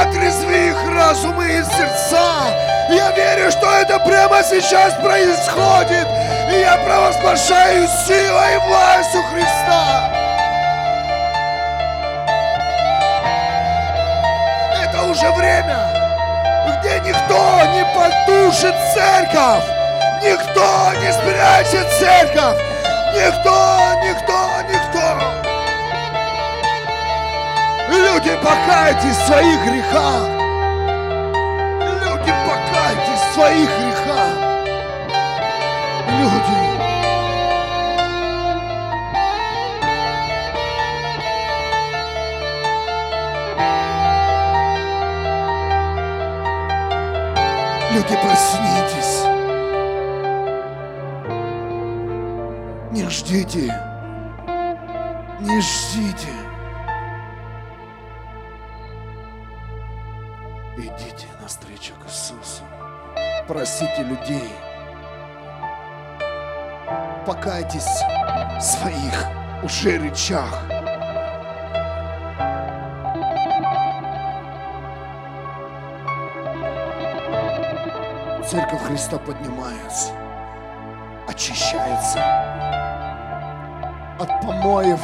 Отрезви 0.00 0.70
их 0.70 0.96
разумы 0.96 1.44
и 1.44 1.62
сердца. 1.62 2.46
Я 2.88 3.10
верю, 3.12 3.50
что 3.50 3.70
это 3.70 3.98
прямо 4.00 4.42
сейчас 4.42 4.94
происходит. 4.94 6.08
И 6.50 6.60
я 6.60 6.78
провозглашаю 6.78 7.86
силой 8.06 8.54
и 8.54 8.58
властью 8.66 9.22
Христа. 9.30 10.10
Это 14.82 15.02
уже 15.02 15.30
время, 15.32 15.78
где 16.80 16.98
никто 17.00 17.60
не 17.74 17.84
потушит 17.94 18.74
церковь. 18.94 19.64
Никто 20.22 20.92
не 21.02 21.12
спрячет 21.12 21.86
церковь. 21.98 22.58
Никто, 23.14 23.92
никто, 24.02 24.48
никто. 24.70 25.49
Люди, 28.02 28.34
покайтесь 28.42 29.16
в 29.16 29.26
своих 29.26 29.60
грехах. 29.62 30.28
Люди, 32.02 32.32
покайтесь 32.46 33.20
в 33.20 33.34
своих 33.34 33.68
грехах. 33.68 34.34
Люди. 36.18 36.60
Люди, 47.92 48.16
проснитесь. 48.22 49.24
Не 52.92 53.10
ждите. 53.10 53.74
Не 55.40 55.60
ждите. 55.60 56.49
Простите 63.50 64.04
людей. 64.04 64.52
Покайтесь 67.26 67.82
в 67.82 68.60
своих 68.60 69.26
уже 69.64 69.98
речах. 69.98 70.62
Церковь 78.48 78.82
Христа 78.84 79.18
поднимается, 79.18 80.12
очищается 81.26 82.20
от 84.20 84.28
помоев 84.42 85.00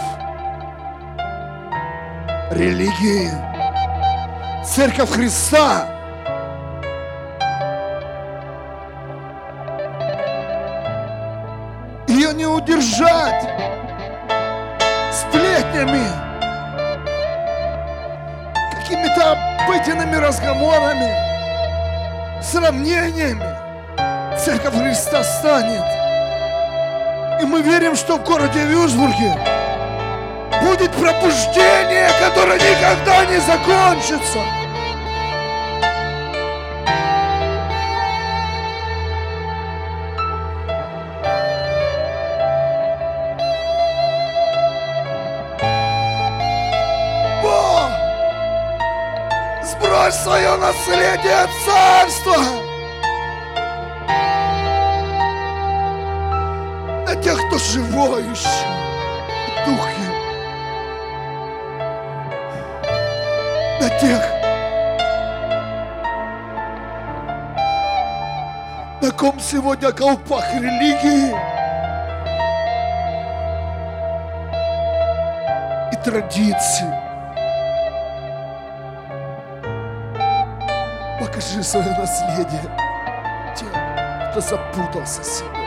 религии. 2.53 3.29
Церковь 4.65 5.11
Христа 5.11 5.96
разговорами, 20.27 21.15
сравнениями. 22.43 23.47
Церковь 24.37 24.75
Христа 24.75 25.23
станет. 25.23 25.85
И 27.41 27.47
мы 27.47 27.63
верим, 27.63 27.95
что 27.95 28.17
в 28.17 28.25
городе 28.25 28.65
Вюрсбурге 28.65 29.37
будет 30.63 30.91
пробуждение, 30.93 32.11
которое 32.19 32.59
никогда 32.59 33.25
не 33.27 33.39
закончится. 33.39 34.66
Сбрось 50.07 50.23
свое 50.23 50.57
наследие 50.57 51.47
царства 51.65 52.37
на 57.07 57.17
тех, 57.17 57.39
кто 57.47 57.59
живой 57.59 58.23
еще 58.25 58.49
в 59.49 59.67
духе. 59.67 60.07
на 63.79 63.91
тех, 64.01 64.23
на 69.03 69.11
ком 69.13 69.39
сегодня 69.39 69.93
колпак 69.93 70.45
религии 70.55 71.35
и 75.93 75.97
традиции. 76.05 77.06
Покажи 81.47 81.63
свое 81.63 81.97
наследие 81.97 82.61
тем, 83.55 83.69
кто 84.31 84.41
запутался 84.41 85.23
сегодня. 85.23 85.61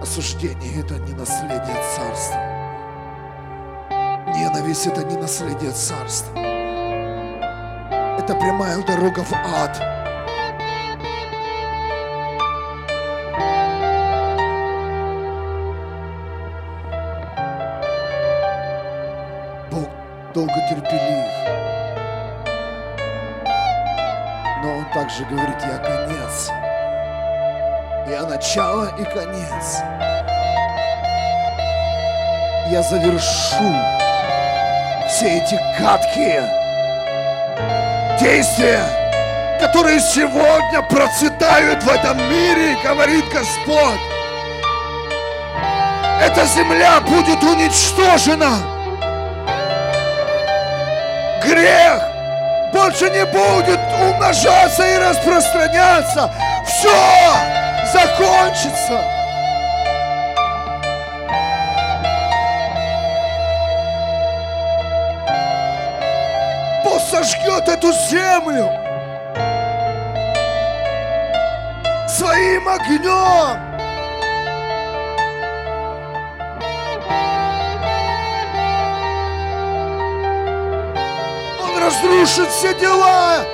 Осуждение– 0.00 0.80
это 0.82 0.94
не 0.94 1.12
наследие 1.12 1.76
царства. 1.94 2.40
Ненависть– 4.34 4.86
это 4.88 5.04
не 5.04 5.16
наследие 5.16 5.72
царства. 5.72 6.38
Это 8.18 8.34
прямая 8.34 8.82
дорога 8.82 9.22
в 9.22 9.32
ад. 9.34 9.95
Бог 20.36 20.46
долго 20.48 20.60
терпелив. 20.68 21.24
Но 24.62 24.76
Он 24.76 24.84
также 24.92 25.24
говорит, 25.24 25.56
я 25.62 25.78
конец. 25.78 26.50
Я 28.06 28.22
начало 28.26 28.94
и 28.98 29.04
конец. 29.04 29.80
Я 32.68 32.82
завершу 32.82 33.74
все 35.08 35.38
эти 35.38 35.58
гадкие 35.80 36.42
действия, 38.20 38.84
которые 39.58 40.00
сегодня 40.00 40.82
процветают 40.82 41.82
в 41.82 41.88
этом 41.88 42.18
мире, 42.28 42.76
говорит 42.84 43.24
Господь. 43.32 44.00
Эта 46.20 46.44
земля 46.44 47.00
будет 47.00 47.42
уничтожена. 47.42 48.75
Грех 51.46 52.02
больше 52.72 53.08
не 53.10 53.24
будет 53.24 53.78
умножаться 54.00 54.84
и 54.84 54.98
распространяться. 54.98 56.30
Все 56.66 56.90
закончится. 57.92 59.00
Бог 66.84 67.00
сожгет 67.00 67.68
эту 67.68 67.92
землю 67.92 68.70
своим 72.08 72.68
огнем. 72.68 73.75
Разрушит 81.86 82.48
все 82.50 82.74
дела 82.74 83.44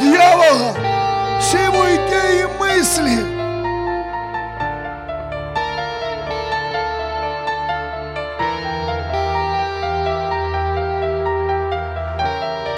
дьявола, 0.00 0.74
все 1.40 1.64
его 1.64 1.84
идеи 1.84 2.42
и 2.42 2.46
мысли. 2.60 3.18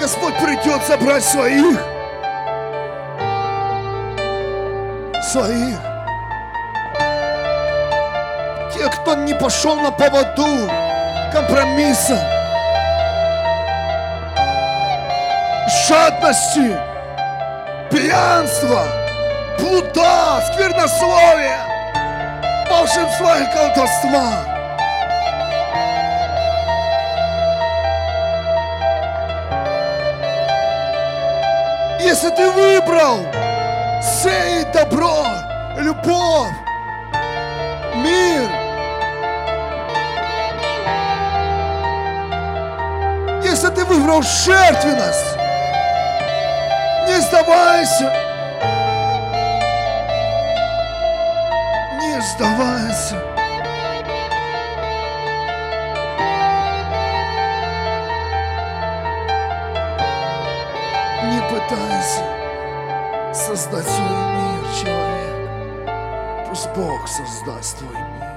Господь 0.01 0.35
придет 0.37 0.87
забрать 0.87 1.25
своих. 1.25 1.79
Своих. 5.33 5.79
Те, 8.73 8.89
кто 8.89 9.15
не 9.17 9.35
пошел 9.35 9.77
на 9.77 9.91
поводу 9.91 10.47
компромисса, 11.33 12.44
жадности, 16.25 16.79
пьянства, 17.91 18.87
плута, 19.59 20.41
сквернословия, 20.53 21.59
волшебства 22.71 23.39
и 23.39 23.55
колдовства. 23.55 24.33
Если 32.01 32.31
ты 32.31 32.51
выбрал 32.51 33.27
сеять 34.03 34.73
добро, 34.73 35.27
любовь, 35.79 36.53
мир, 37.97 38.49
если 43.43 43.69
ты 43.69 43.85
выбрал 43.85 44.23
жертвенность, 44.23 45.34
не 47.15 47.21
сдавайся, 47.21 48.13
не 52.01 52.21
сдавайся. 52.21 53.17
Не 61.25 61.41
пытайся 61.51 62.25
создать 63.33 63.87
свой 63.87 64.09
мир, 64.09 64.65
человек. 64.83 66.49
Пусть 66.49 66.69
Бог 66.71 67.07
создаст 67.07 67.79
твой 67.79 67.97
мир. 67.97 68.34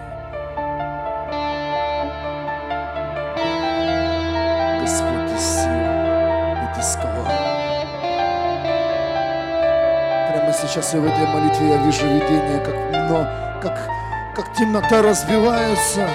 Сейчас 10.61 10.93
я 10.93 10.99
в 10.99 11.05
этой 11.05 11.27
молитве 11.27 11.69
я 11.69 11.77
вижу 11.77 12.07
видение, 12.07 12.59
как, 12.59 12.75
но, 13.09 13.27
как, 13.61 13.89
как 14.35 14.53
темнота 14.53 15.01
разбивается. 15.01 16.09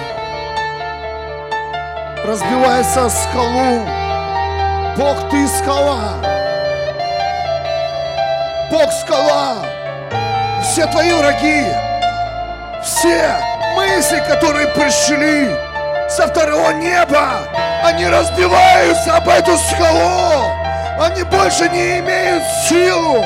Разбивается 2.25 3.05
о 3.05 3.09
скалу. 3.09 3.85
Бог, 4.97 5.29
ты 5.29 5.47
скала. 5.47 6.15
Бог 8.69 8.91
скала. 8.91 9.57
Все 10.61 10.85
твои 10.87 11.11
враги, 11.11 11.65
все 12.81 13.37
мысли, 13.75 14.23
которые 14.27 14.67
пришли 14.69 15.49
со 16.09 16.27
второго 16.27 16.71
неба, 16.71 17.47
они 17.83 18.07
разбиваются 18.07 19.17
об 19.17 19.27
эту 19.27 19.57
скалу. 19.57 20.51
Они 20.99 21.23
больше 21.23 21.69
не 21.69 21.99
имеют 21.99 22.43
силу. 22.67 23.23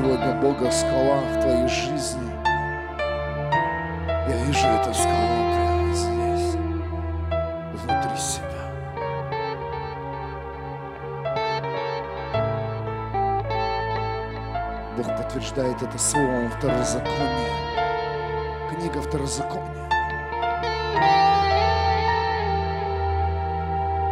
Сегодня 0.00 0.32
Бога 0.40 0.70
скала 0.70 1.18
в 1.18 1.40
твоей 1.42 1.68
жизни. 1.68 2.30
Я 4.28 4.44
вижу 4.46 4.66
эту 4.66 4.94
скалу 4.94 5.52
прямо 5.52 5.94
здесь, 5.94 6.54
внутри 7.74 8.16
себя. 8.16 8.46
Бог 14.96 15.06
подтверждает 15.18 15.82
это 15.82 15.98
словом 15.98 16.50
второзакония. 16.50 17.50
Книга 18.70 19.02
второзакония. 19.02 19.88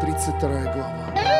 32 0.02 0.48
глава. 0.74 1.37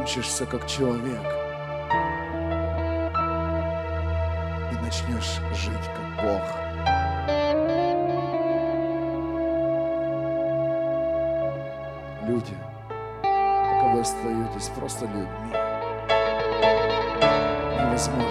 Закончишься 0.00 0.46
как 0.46 0.66
человек 0.66 1.20
и 4.72 4.74
начнешь 4.82 5.40
жить 5.54 5.74
как 5.94 6.24
Бог. 6.24 6.42
Люди, 12.26 12.56
пока 13.22 13.92
вы 13.92 14.00
остаетесь 14.00 14.68
просто 14.74 15.04
людьми, 15.04 15.52
невозможно 17.78 18.26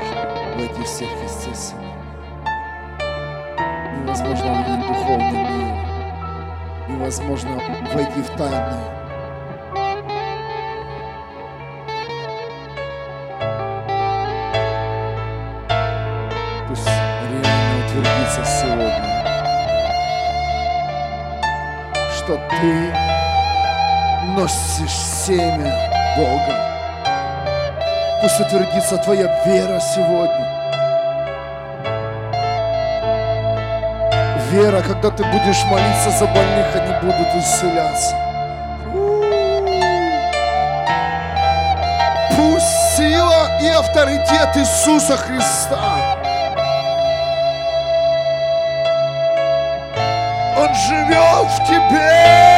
войти 0.55 0.81
в 0.81 0.87
сверхъестественное. 0.87 1.93
Невозможно 4.01 4.51
увидеть 4.53 4.87
духовный 4.87 5.31
мир 5.31 5.89
невозможно 6.87 7.61
войти 7.93 8.21
в 8.21 8.29
тайны. 8.37 9.08
Утвердится 18.29 18.43
сегодня, 18.45 19.23
что 22.15 22.39
ты 22.49 22.93
носишь 24.35 24.97
семя 25.25 25.73
Бога. 26.17 26.55
Пусть 28.21 28.39
утвердится 28.39 28.97
твоя 28.97 29.43
вера 29.45 29.79
сегодня. 29.79 30.45
Вера, 34.51 34.81
когда 34.81 35.11
ты 35.11 35.23
будешь 35.23 35.63
молиться 35.65 36.09
за 36.11 36.25
больных, 36.25 36.75
они 36.75 36.93
будут 37.01 37.35
исцеляться. 37.35 38.15
Пусть 42.35 42.97
сила 42.97 43.59
и 43.61 43.67
авторитет 43.67 44.57
Иисуса 44.57 45.17
Христа 45.17 46.18
живет 51.09 51.49
в 51.49 51.65
тебе. 51.65 52.48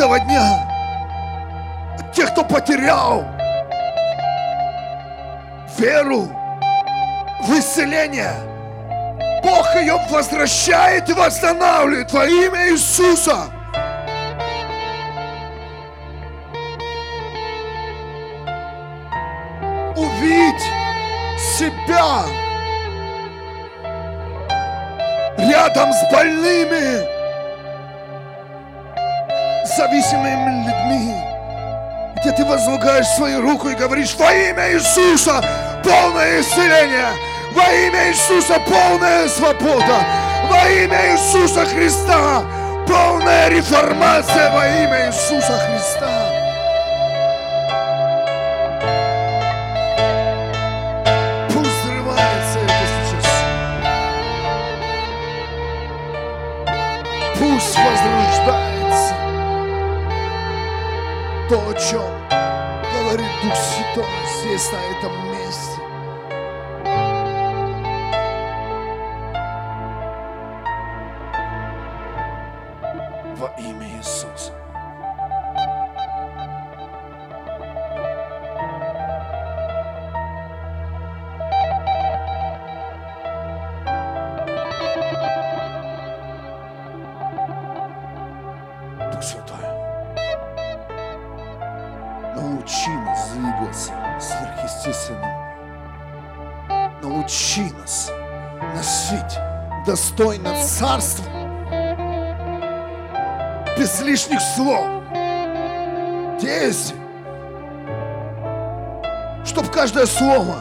Этого 0.00 0.18
дня 0.20 0.66
тех, 2.14 2.32
кто 2.32 2.42
потерял 2.42 3.22
веру 5.76 6.26
в 7.42 7.58
исцеление, 7.58 8.32
Бог 9.42 9.66
ее 9.76 9.98
возвращает 10.10 11.10
и 11.10 11.12
восстанавливает 11.12 12.10
во 12.12 12.24
имя 12.24 12.70
Иисуса. 12.70 13.50
Увидь 19.96 20.62
себя 21.58 22.22
рядом 25.36 25.92
с 25.92 26.10
больными, 26.10 27.19
зависимыми 29.80 30.66
людьми, 30.66 31.14
где 32.20 32.32
ты 32.32 32.44
возлагаешь 32.44 33.06
свою 33.16 33.40
руку 33.40 33.70
и 33.70 33.74
говоришь 33.74 34.14
во 34.14 34.30
имя 34.30 34.74
Иисуса 34.74 35.42
полное 35.82 36.42
исцеление, 36.42 37.08
во 37.52 37.62
имя 37.62 38.10
Иисуса 38.10 38.60
полная 38.68 39.26
свобода, 39.28 40.04
во 40.50 40.68
имя 40.68 41.14
Иисуса 41.14 41.64
Христа 41.64 42.42
полная 42.86 43.48
реформация! 43.48 44.50
Во 44.50 44.66
имя 44.66 45.06
Иисуса 45.06 45.56
Христа. 45.56 46.29
То, 61.50 61.58
о 61.68 61.74
чем 61.74 62.00
говорит 62.94 63.26
Дух 63.42 63.56
Святой. 63.56 64.06
Здесь, 64.38 64.70
на 64.70 64.76
этом 64.96 65.29
Царства 100.90 101.24
без 103.78 104.00
лишних 104.00 104.40
слов. 104.40 104.84
Действий. 106.40 106.98
Чтоб 109.44 109.70
каждое 109.70 110.06
слово, 110.06 110.56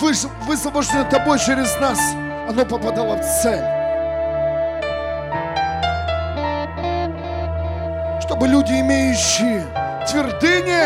выс- 0.00 0.28
высвобожденное 0.46 1.04
тобой 1.04 1.38
через 1.38 1.78
нас, 1.78 2.00
оно 2.48 2.64
попадало 2.64 3.16
в 3.16 3.42
цель. 3.42 3.62
Чтобы 8.22 8.48
люди, 8.48 8.72
имеющие 8.72 9.64
твердыни, 10.10 10.82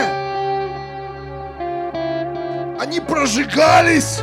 они 2.79 3.01
прожигались 3.01 4.21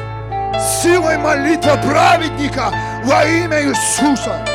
силой 0.84 1.18
молитвы 1.18 1.78
праведника 1.78 2.72
во 3.06 3.24
имя 3.24 3.62
Иисуса. 3.62 4.55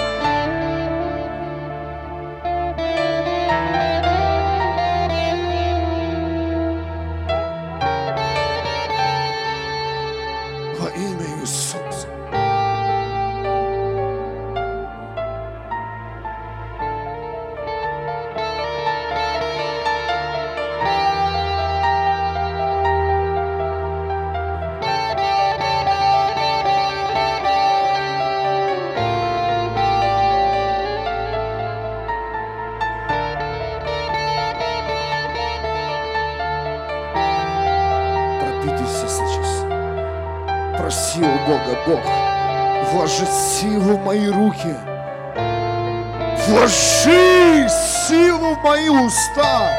Мои 49.37 49.41
уста. 49.41 49.70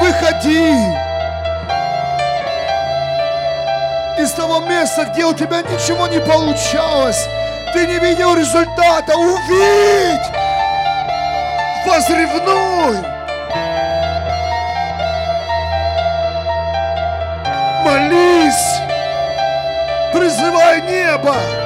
Выходи 0.00 0.74
из 4.18 4.32
того 4.32 4.60
места, 4.60 5.04
где 5.06 5.24
у 5.24 5.34
тебя 5.34 5.62
ничего 5.62 6.06
не 6.08 6.20
получалось. 6.20 7.28
Ты 7.72 7.86
не 7.86 7.98
видел 7.98 8.34
результата. 8.34 9.16
Увидь! 9.16 10.20
Возревнуй! 11.86 12.98
Молись! 17.84 18.80
Призывай 20.12 20.82
небо! 20.82 21.63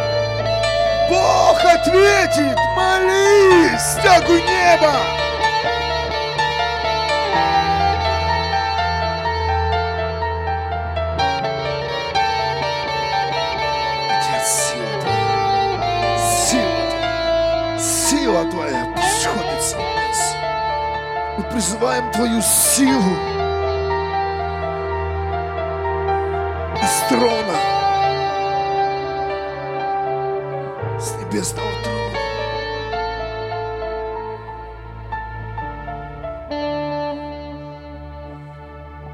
Бог 1.09 1.59
ответит! 1.65 2.57
Молись! 2.77 3.81
Стягуй 3.81 4.43
небо! 4.43 4.93
Отец, 14.11 14.73
сила 14.73 14.91
Твоя, 15.01 15.79
сила 17.79 18.45
Твоя, 18.51 18.85
сила 18.91 18.93
Твоя 18.93 19.09
сходит 19.21 19.63
с. 19.63 19.77
Мы 21.39 21.45
призываем 21.45 22.13
Твою 22.13 22.43
силу 22.43 23.38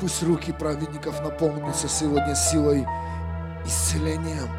Пусть 0.05 0.23
руки 0.23 0.53
праведников 0.53 1.23
наполнятся 1.23 1.89
сегодня 1.89 2.35
силой 2.35 2.87
исцелением, 3.65 4.51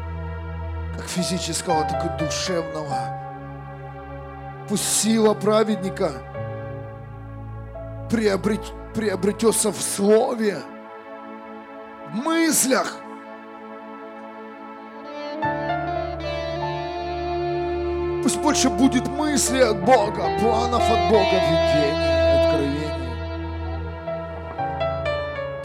как 0.96 1.06
физического, 1.06 1.84
так 1.88 2.04
и 2.04 2.24
душевного. 2.24 2.98
Пусть 4.68 5.02
сила 5.02 5.34
праведника 5.34 6.10
приобрет- 8.10 8.74
приобретется 8.92 9.70
в 9.70 9.80
слове, 9.80 10.58
в 12.12 12.16
мыслях. 12.16 12.96
Пусть 18.24 18.40
больше 18.40 18.68
будет 18.68 19.06
мысли 19.06 19.60
от 19.60 19.78
Бога, 19.84 20.24
планов 20.40 20.82
от 20.82 21.08
Бога, 21.08 21.34
видений, 21.34 22.15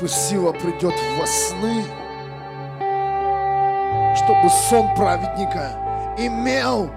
Пусть 0.02 0.30
сила 0.30 0.52
придет 0.52 0.96
во 1.20 1.28
сны, 1.28 1.84
чтобы 4.16 4.50
сон 4.50 4.96
праведника 4.96 5.74
имел 6.18 6.90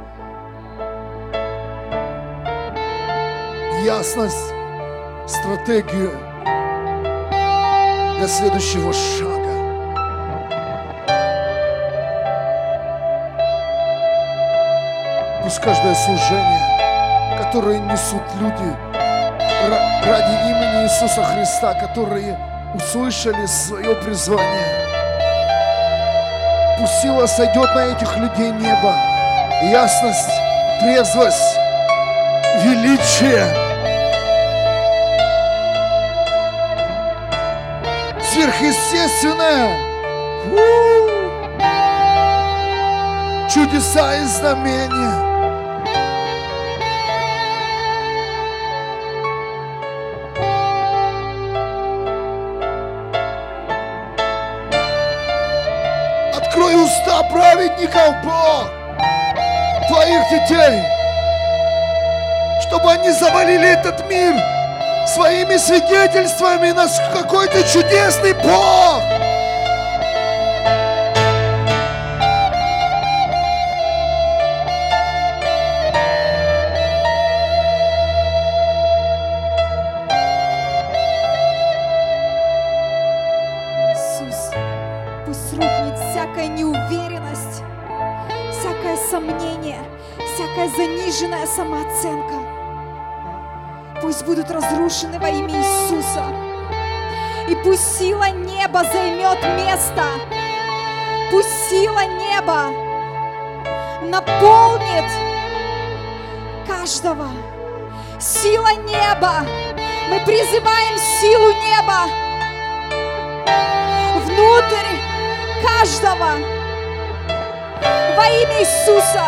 ясность, 3.84 4.54
стратегию 5.26 6.12
для 8.16 8.26
следующего 8.26 8.90
шага. 8.94 9.44
Пусть 15.42 15.60
каждое 15.60 15.94
служение, 15.94 17.36
которое 17.36 17.80
несут 17.80 18.22
люди 18.40 18.74
ра- 19.68 20.06
ради 20.06 20.48
имени 20.48 20.84
Иисуса 20.84 21.22
Христа, 21.22 21.74
которые 21.74 22.38
услышали 22.74 23.46
свое 23.46 23.94
призвание, 23.96 24.84
пусть 26.78 27.00
сила 27.00 27.26
сойдет 27.26 27.74
на 27.74 27.86
этих 27.86 28.16
людей 28.16 28.50
неба, 28.50 28.94
ясность, 29.62 30.30
трезвость, 30.80 31.58
величие, 32.62 33.46
сверхъестественное, 38.20 39.78
У! 40.50 40.84
чудеса 43.48 44.16
и 44.16 44.24
знамения. 44.24 45.33
Праведников, 57.86 58.14
Бог, 58.24 58.70
твоих 59.88 60.28
детей, 60.30 60.82
чтобы 62.62 62.92
они 62.92 63.10
завалили 63.10 63.68
этот 63.68 64.08
мир 64.08 64.34
своими 65.06 65.56
свидетельствами 65.56 66.70
на 66.70 66.86
какой 67.12 67.48
ты 67.48 67.62
чудесный 67.64 68.32
Бог. 68.34 69.13
Займет 99.34 99.60
место. 99.60 100.02
Пусть 101.30 101.68
сила 101.68 102.04
неба 102.04 102.70
наполнит 104.02 105.04
каждого. 106.66 107.28
Сила 108.20 108.72
неба. 108.86 109.44
Мы 110.10 110.20
призываем 110.20 110.98
силу 111.20 111.52
неба 111.52 112.06
внутрь 114.24 114.96
каждого. 115.62 116.32
Во 118.16 118.26
имя 118.26 118.60
Иисуса. 118.60 119.24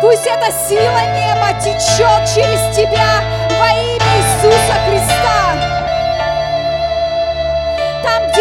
Пусть 0.00 0.26
эта 0.26 0.50
сила 0.68 1.00
неба 1.16 1.52
течет 1.60 2.34
через 2.34 2.76
тебя 2.76 3.22
во 3.58 3.68
имя 3.68 4.12
Иисуса 4.18 4.74
Христа. 4.88 5.21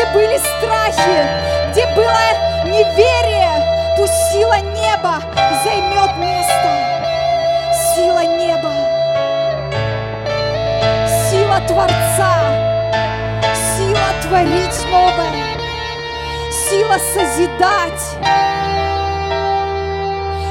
Где 0.02 0.14
были 0.14 0.38
страхи, 0.38 1.72
где 1.72 1.86
было 1.96 2.66
неверие, 2.66 3.96
пусть 3.98 4.14
сила 4.32 4.58
неба 4.58 5.22
займет 5.64 6.18
место. 6.18 6.72
Сила 7.94 8.24
неба, 8.26 8.74
сила 11.30 11.60
Творца, 11.68 12.40
сила 13.78 14.00
творить 14.24 14.86
новое, 14.90 15.60
сила 16.52 16.98
созидать, 17.14 18.02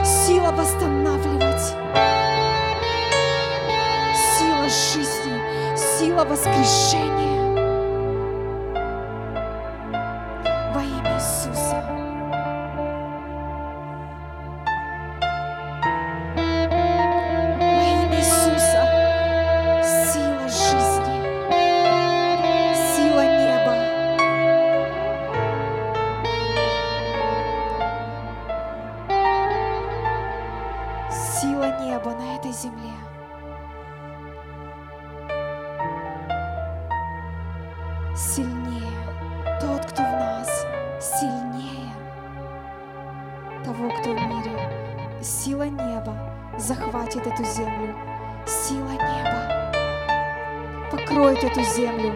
сила 0.04 0.52
восстанавливать, 0.52 1.74
сила 4.38 4.68
жизни, 4.68 5.76
сила 5.76 6.24
воскрешения. 6.24 7.39
Сильнее. 38.20 38.82
Тот, 39.62 39.86
кто 39.86 40.02
в 40.02 40.12
нас, 40.12 40.66
сильнее 41.00 41.94
того, 43.64 43.88
кто 43.98 44.10
в 44.10 44.14
мире. 44.14 45.22
Сила 45.22 45.62
неба 45.62 46.14
захватит 46.58 47.26
эту 47.26 47.42
землю. 47.44 47.96
Сила 48.46 48.90
неба 48.90 49.72
покроет 50.90 51.42
эту 51.42 51.62
землю. 51.62 52.14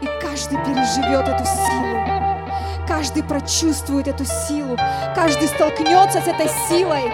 И 0.00 0.06
каждый 0.22 0.56
переживет 0.64 1.28
эту 1.28 1.44
силу. 1.44 2.88
Каждый 2.88 3.22
прочувствует 3.22 4.08
эту 4.08 4.24
силу. 4.24 4.78
Каждый 5.14 5.48
столкнется 5.48 6.22
с 6.22 6.26
этой 6.26 6.48
силой. 6.70 7.12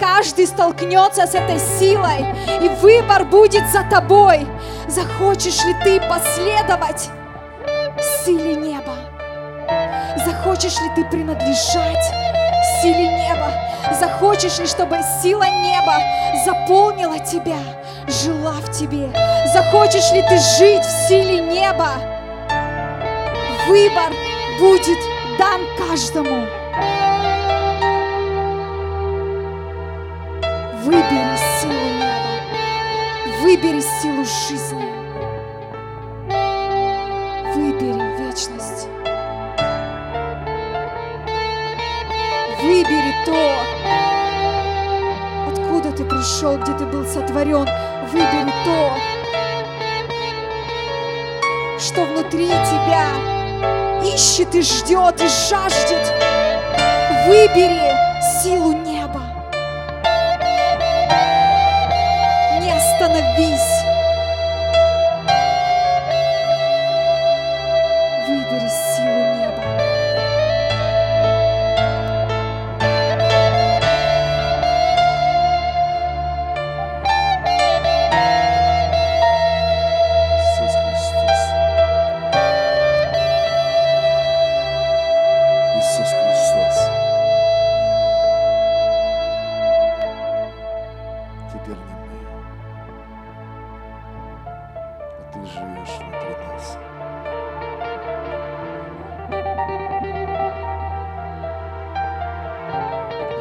Каждый 0.00 0.48
столкнется 0.48 1.28
с 1.28 1.34
этой 1.36 1.60
силой. 1.60 2.26
И 2.60 2.68
выбор 2.80 3.24
будет 3.24 3.68
за 3.70 3.84
тобой. 3.84 4.48
Захочешь 4.88 5.64
ли 5.64 5.74
ты 5.84 6.00
последовать 6.08 7.10
силе 8.28 8.56
неба? 8.56 8.94
Захочешь 10.26 10.78
ли 10.82 10.90
ты 10.94 11.04
принадлежать 11.06 12.04
силе 12.82 13.08
неба? 13.08 13.50
Захочешь 13.98 14.58
ли, 14.58 14.66
чтобы 14.66 14.98
сила 15.22 15.44
неба 15.44 15.94
заполнила 16.44 17.18
тебя, 17.20 17.56
жила 18.06 18.52
в 18.60 18.70
тебе? 18.70 19.08
Захочешь 19.50 20.12
ли 20.12 20.20
ты 20.28 20.36
жить 20.58 20.84
в 20.84 21.08
силе 21.08 21.40
неба? 21.40 21.88
Выбор 23.66 24.12
будет 24.60 24.98
дан 25.38 25.62
каждому. 25.78 26.44
Выбери 30.84 31.36
силу 31.62 31.72
неба. 31.72 33.40
Выбери 33.40 33.80
силу 34.02 34.22
жизни. 34.26 34.77
Выбери 43.28 43.34
то, 43.34 43.60
откуда 45.50 45.92
ты 45.92 46.04
пришел, 46.04 46.56
где 46.56 46.72
ты 46.72 46.86
был 46.86 47.04
сотворен. 47.06 47.68
Выбери 48.10 48.52
то, 48.64 48.92
что 51.78 52.04
внутри 52.04 52.48
тебя 52.48 53.08
ищет 54.04 54.54
и 54.54 54.62
ждет 54.62 55.20
и 55.20 55.28
жаждет. 55.28 56.14
Выбери 57.26 57.92
силу 58.42 58.77
Теперь 91.50 91.76
не 91.78 91.94
мы, 91.94 92.18
а 94.44 95.30
ты 95.32 95.38
живешь 95.46 95.96
внутри 95.98 96.34
нас. 96.46 96.78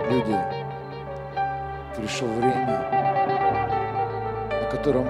Люди, 0.10 0.38
пришло 1.98 2.28
время, 2.30 2.78
о 4.52 4.66
котором 4.72 5.06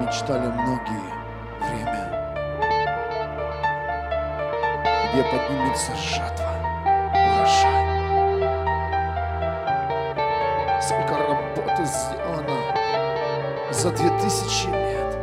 мечтали 0.00 0.46
многие 0.46 1.10
время, 1.58 2.02
где 5.12 5.22
поднимется 5.24 5.92
жатва, 5.96 6.45
за 13.86 13.92
две 13.92 14.10
тысячи 14.18 14.66
лет. 14.66 15.16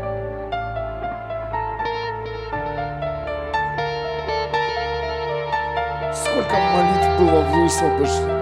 Сколько 6.15 6.55
молитв 6.55 7.09
было 7.19 7.41
высвобождено. 7.41 8.39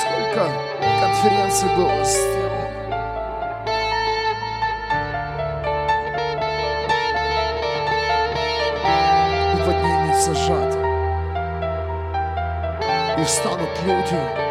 Сколько 0.00 0.42
конференций 1.00 1.68
было 1.76 2.04
сделано. 2.04 2.68
И 9.54 9.56
поднимется 9.64 10.34
жатва. 10.34 10.82
И 13.16 13.24
встанут 13.24 13.70
люди 13.86 14.41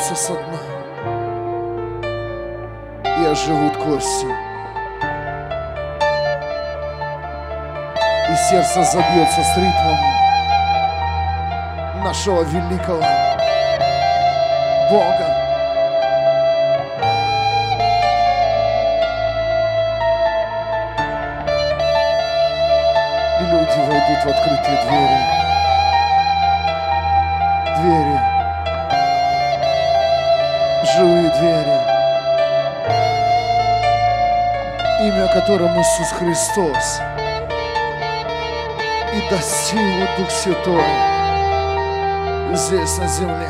поднимутся 0.00 0.14
со 0.14 0.34
дна. 0.34 0.58
И 3.04 3.26
оживут 3.26 3.76
кости. 3.76 4.26
И 8.30 8.36
сердце 8.48 8.82
забьется 8.84 9.42
с 9.42 9.56
ритмом 9.56 9.98
нашего 12.04 12.42
великого 12.42 13.02
Бога. 14.90 15.36
И 23.40 23.42
люди 23.44 23.78
войдут 23.88 24.24
в 24.24 24.28
открытые 24.28 24.78
двери. 24.86 25.20
Двери. 27.78 28.39
Живые 31.00 31.30
двери. 31.30 31.80
Имя 35.00 35.28
которому 35.32 35.80
Иисус 35.80 36.12
Христос. 36.12 37.00
И 39.14 39.30
даст 39.30 39.70
силу 39.70 40.06
Дух 40.18 40.30
Святой 40.30 40.84
здесь 42.52 42.98
на 42.98 43.06
земле. 43.06 43.48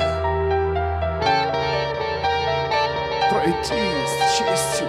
Пройти 3.31 3.83
с 4.07 4.39
честью 4.39 4.87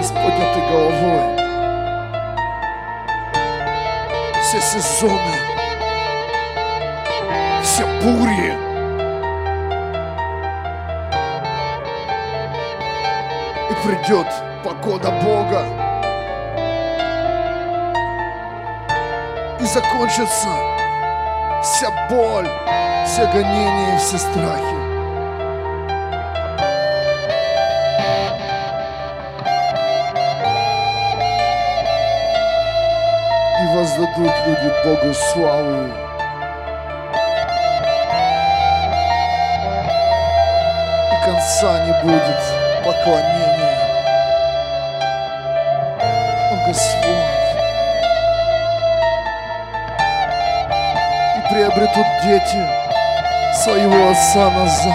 и 0.00 0.02
с 0.02 0.08
поднятой 0.08 0.62
головой. 0.70 1.36
все 4.40 4.58
сезоны, 4.62 5.34
все 7.62 7.84
бури. 8.00 8.67
Придет 13.84 14.26
погода 14.64 15.10
Бога. 15.22 15.64
И 19.60 19.64
закончится 19.64 20.48
вся 21.62 21.90
боль, 22.08 22.48
все 23.04 23.26
гонения 23.26 23.94
и 23.94 23.98
все 23.98 24.18
страхи. 24.18 24.78
И 33.60 33.76
воздадут 33.76 34.32
люди 34.46 34.72
Богу 34.84 35.14
славу. 35.14 35.88
И 41.12 41.24
конца 41.24 41.84
не 41.86 41.92
будет 42.02 42.68
поклонения. 42.84 43.67
Приобретут 51.58 52.06
дети 52.22 52.64
своего 53.64 54.10
отца 54.10 54.48
назад. 54.48 54.94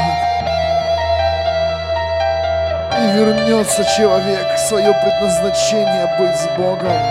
И 3.02 3.18
вернется 3.18 3.84
человек 3.84 4.48
в 4.56 4.58
свое 4.60 4.94
предназначение 4.94 6.08
быть 6.18 6.38
с 6.38 6.48
Богом. 6.56 7.02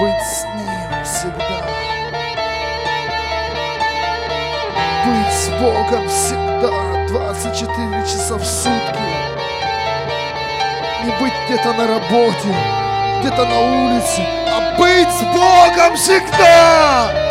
Быть 0.00 0.22
с 0.22 0.44
Ним 0.56 1.04
всегда. 1.04 1.66
Быть 5.04 5.34
с 5.34 5.48
Богом 5.60 6.08
всегда, 6.08 7.06
24 7.08 8.02
часа 8.04 8.36
в 8.36 8.44
сутки. 8.46 9.00
Не 11.04 11.10
быть 11.20 11.34
где-то 11.44 11.74
на 11.74 11.86
работе, 11.86 12.48
где-то 13.20 13.44
на 13.44 13.60
улице, 13.60 14.22
а 14.48 14.69
быть 14.80 15.12
с 15.12 15.22
Богом 15.24 15.94
всегда. 15.94 17.29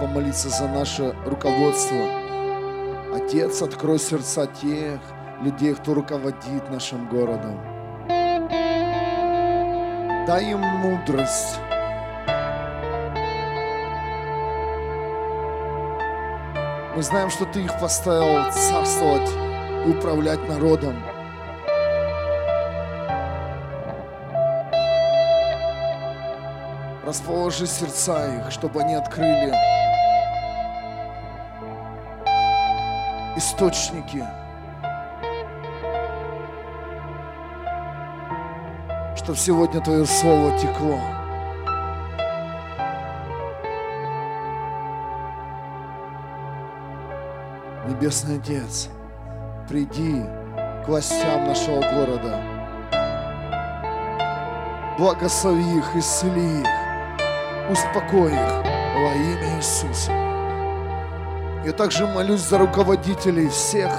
Помолиться 0.00 0.48
за 0.48 0.66
наше 0.66 1.14
руководство. 1.26 1.98
Отец, 3.14 3.60
открой 3.60 3.98
сердца 3.98 4.46
тех 4.46 4.98
людей, 5.42 5.74
кто 5.74 5.92
руководит 5.92 6.70
нашим 6.70 7.06
городом. 7.08 7.60
Дай 10.26 10.52
им 10.52 10.60
мудрость. 10.60 11.58
Мы 16.96 17.02
знаем, 17.02 17.30
что 17.30 17.44
Ты 17.44 17.64
их 17.64 17.78
поставил 17.78 18.50
царствовать 18.52 19.30
и 19.86 19.90
управлять 19.90 20.48
народом. 20.48 20.96
Расположи 27.04 27.66
сердца 27.66 28.28
их, 28.36 28.52
чтобы 28.52 28.80
они 28.80 28.94
открыли 28.94 29.69
источники, 33.40 34.22
чтобы 39.16 39.38
сегодня 39.38 39.80
Твое 39.80 40.04
Слово 40.04 40.58
текло. 40.58 41.00
Небесный 47.88 48.36
Отец, 48.36 48.90
приди 49.68 50.22
к 50.84 50.84
властям 50.86 51.46
нашего 51.46 51.80
города. 51.80 52.42
Благослови 54.98 55.78
их, 55.78 55.96
исцели 55.96 56.60
их, 56.60 56.68
успокой 57.70 58.34
их 58.34 58.64
во 58.96 59.14
имя 59.14 59.56
Иисуса. 59.56 60.29
Я 61.64 61.72
также 61.72 62.06
молюсь 62.06 62.40
за 62.40 62.56
руководителей 62.56 63.48
всех 63.48 63.90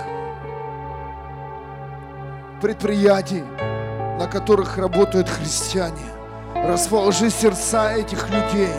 предприятий, 2.60 3.44
на 4.18 4.28
которых 4.28 4.78
работают 4.78 5.30
христиане. 5.30 6.06
Расположи 6.56 7.30
сердца 7.30 7.94
этих 7.94 8.30
людей. 8.30 8.74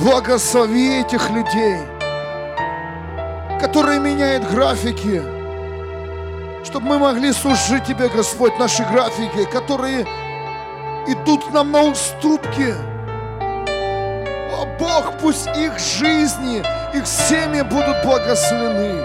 Благослови 0.00 1.00
этих 1.00 1.28
людей, 1.30 1.80
которые 3.60 3.98
меняют 3.98 4.48
графики, 4.48 5.20
чтобы 6.64 6.86
мы 6.86 6.98
могли 6.98 7.32
служить 7.32 7.84
Тебе, 7.84 8.08
Господь, 8.08 8.56
наши 8.60 8.84
графики, 8.84 9.44
которые 9.50 10.02
идут 11.08 11.52
нам 11.52 11.72
на 11.72 11.82
уступки. 11.82 12.74
Бог, 14.98 15.16
пусть 15.18 15.46
их 15.56 15.78
жизни, 15.78 16.58
их 16.92 17.06
семьи 17.06 17.62
будут 17.62 18.04
благословены 18.04 19.00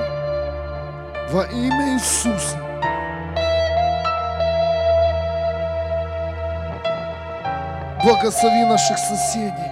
во 1.30 1.44
имя 1.44 1.94
Иисуса. 1.94 2.58
Благослови 8.04 8.66
наших 8.66 8.98
соседей. 8.98 9.72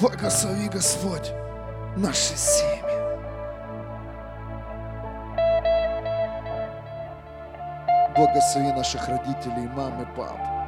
Благослови, 0.00 0.68
Господь, 0.70 1.32
наши 1.96 2.34
семьи. 2.36 2.82
Благослови 8.16 8.72
наших 8.72 9.06
родителей, 9.06 9.68
мам 9.74 10.00
и 10.00 10.06
пап. 10.16 10.59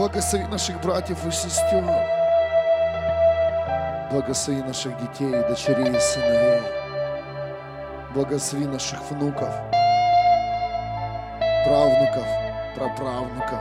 Благослови 0.00 0.46
наших 0.46 0.80
братьев 0.80 1.26
и 1.26 1.30
сестер. 1.30 1.84
Благослови 4.10 4.62
наших 4.62 4.96
детей, 4.96 5.30
дочерей 5.46 5.94
и 5.94 6.00
сыновей. 6.00 6.62
Благослови 8.14 8.64
наших 8.64 8.98
внуков, 9.10 9.54
правнуков, 11.66 12.26
праправнуков. 12.74 13.58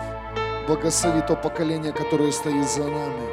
Благослови 0.66 1.22
то 1.28 1.36
поколение, 1.36 1.92
которое 1.92 2.32
стоит 2.32 2.70
за 2.70 2.84
нами. 2.84 3.30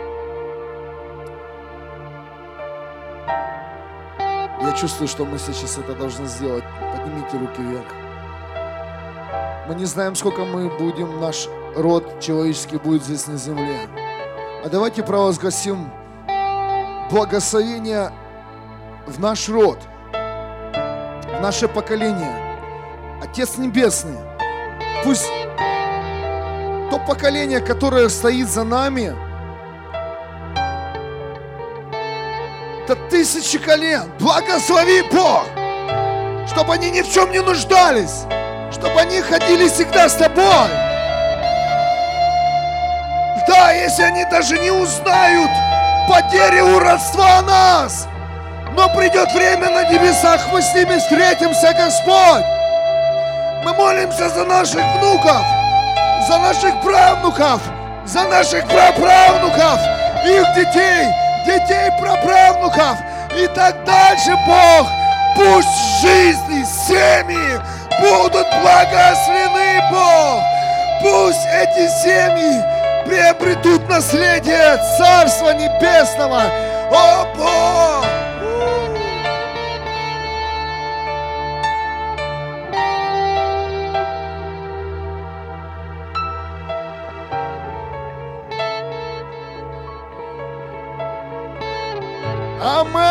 Я 4.62 4.72
чувствую, 4.72 5.06
что 5.06 5.24
мы 5.24 5.38
сейчас 5.38 5.78
это 5.78 5.94
должны 5.94 6.26
сделать. 6.26 6.64
Поднимите 6.92 7.38
руки 7.38 7.62
вверх. 7.62 7.86
Мы 9.68 9.76
не 9.76 9.84
знаем, 9.84 10.16
сколько 10.16 10.44
мы 10.44 10.68
будем, 10.76 11.20
наш 11.20 11.48
род 11.76 12.20
человеческий 12.20 12.78
будет 12.78 13.04
здесь 13.04 13.26
на 13.26 13.36
земле. 13.36 13.80
А 14.64 14.68
давайте 14.68 15.02
провозгласим 15.02 15.90
благословение 17.10 18.10
в 19.06 19.20
наш 19.20 19.48
род, 19.48 19.78
в 20.12 21.40
наше 21.40 21.68
поколение. 21.68 22.34
Отец 23.22 23.58
Небесный, 23.58 24.18
пусть 25.04 25.30
то 26.90 26.98
поколение, 27.06 27.60
которое 27.60 28.08
стоит 28.08 28.48
за 28.48 28.64
нами, 28.64 29.14
это 32.84 32.96
тысячи 33.10 33.58
колен. 33.58 34.10
Благослови 34.18 35.02
Бог, 35.12 35.44
чтобы 36.48 36.74
они 36.74 36.90
ни 36.90 37.02
в 37.02 37.12
чем 37.12 37.30
не 37.32 37.40
нуждались, 37.40 38.24
чтобы 38.72 39.00
они 39.00 39.20
ходили 39.20 39.68
всегда 39.68 40.08
с 40.08 40.14
тобой. 40.14 40.85
Если 43.82 44.02
они 44.02 44.24
даже 44.24 44.58
не 44.58 44.70
узнают 44.70 45.50
по 46.08 46.22
дереву 46.30 46.78
родства 46.78 47.42
нас, 47.42 48.08
но 48.72 48.88
придет 48.88 49.30
время 49.32 49.70
на 49.70 49.90
небесах, 49.90 50.40
мы 50.50 50.62
с 50.62 50.74
ними 50.74 50.98
встретимся, 50.98 51.72
Господь. 51.74 52.44
Мы 53.64 53.74
молимся 53.74 54.28
за 54.30 54.44
наших 54.44 54.82
внуков, 54.96 55.44
за 56.26 56.38
наших 56.38 56.80
правнуков, 56.80 57.60
за 58.06 58.24
наших 58.24 58.66
праправнуков, 58.66 59.78
их 60.24 60.54
детей, 60.54 61.08
детей 61.44 61.90
праправнуков 62.00 62.98
и 63.36 63.46
так 63.48 63.84
дальше, 63.84 64.34
Бог. 64.46 64.88
Пусть 65.36 66.00
жизни, 66.00 66.64
семьи 66.64 67.60
будут 68.00 68.46
благословены, 68.62 69.82
Бог. 69.90 70.42
Пусть 71.02 71.46
эти 71.46 71.88
семьи 72.02 72.75
приобретут 73.06 73.88
наследие 73.88 74.76
Царства 74.98 75.50
Небесного. 75.50 76.42
О, 76.90 77.26
Бог! 77.36 78.06
Amen. 92.58 93.05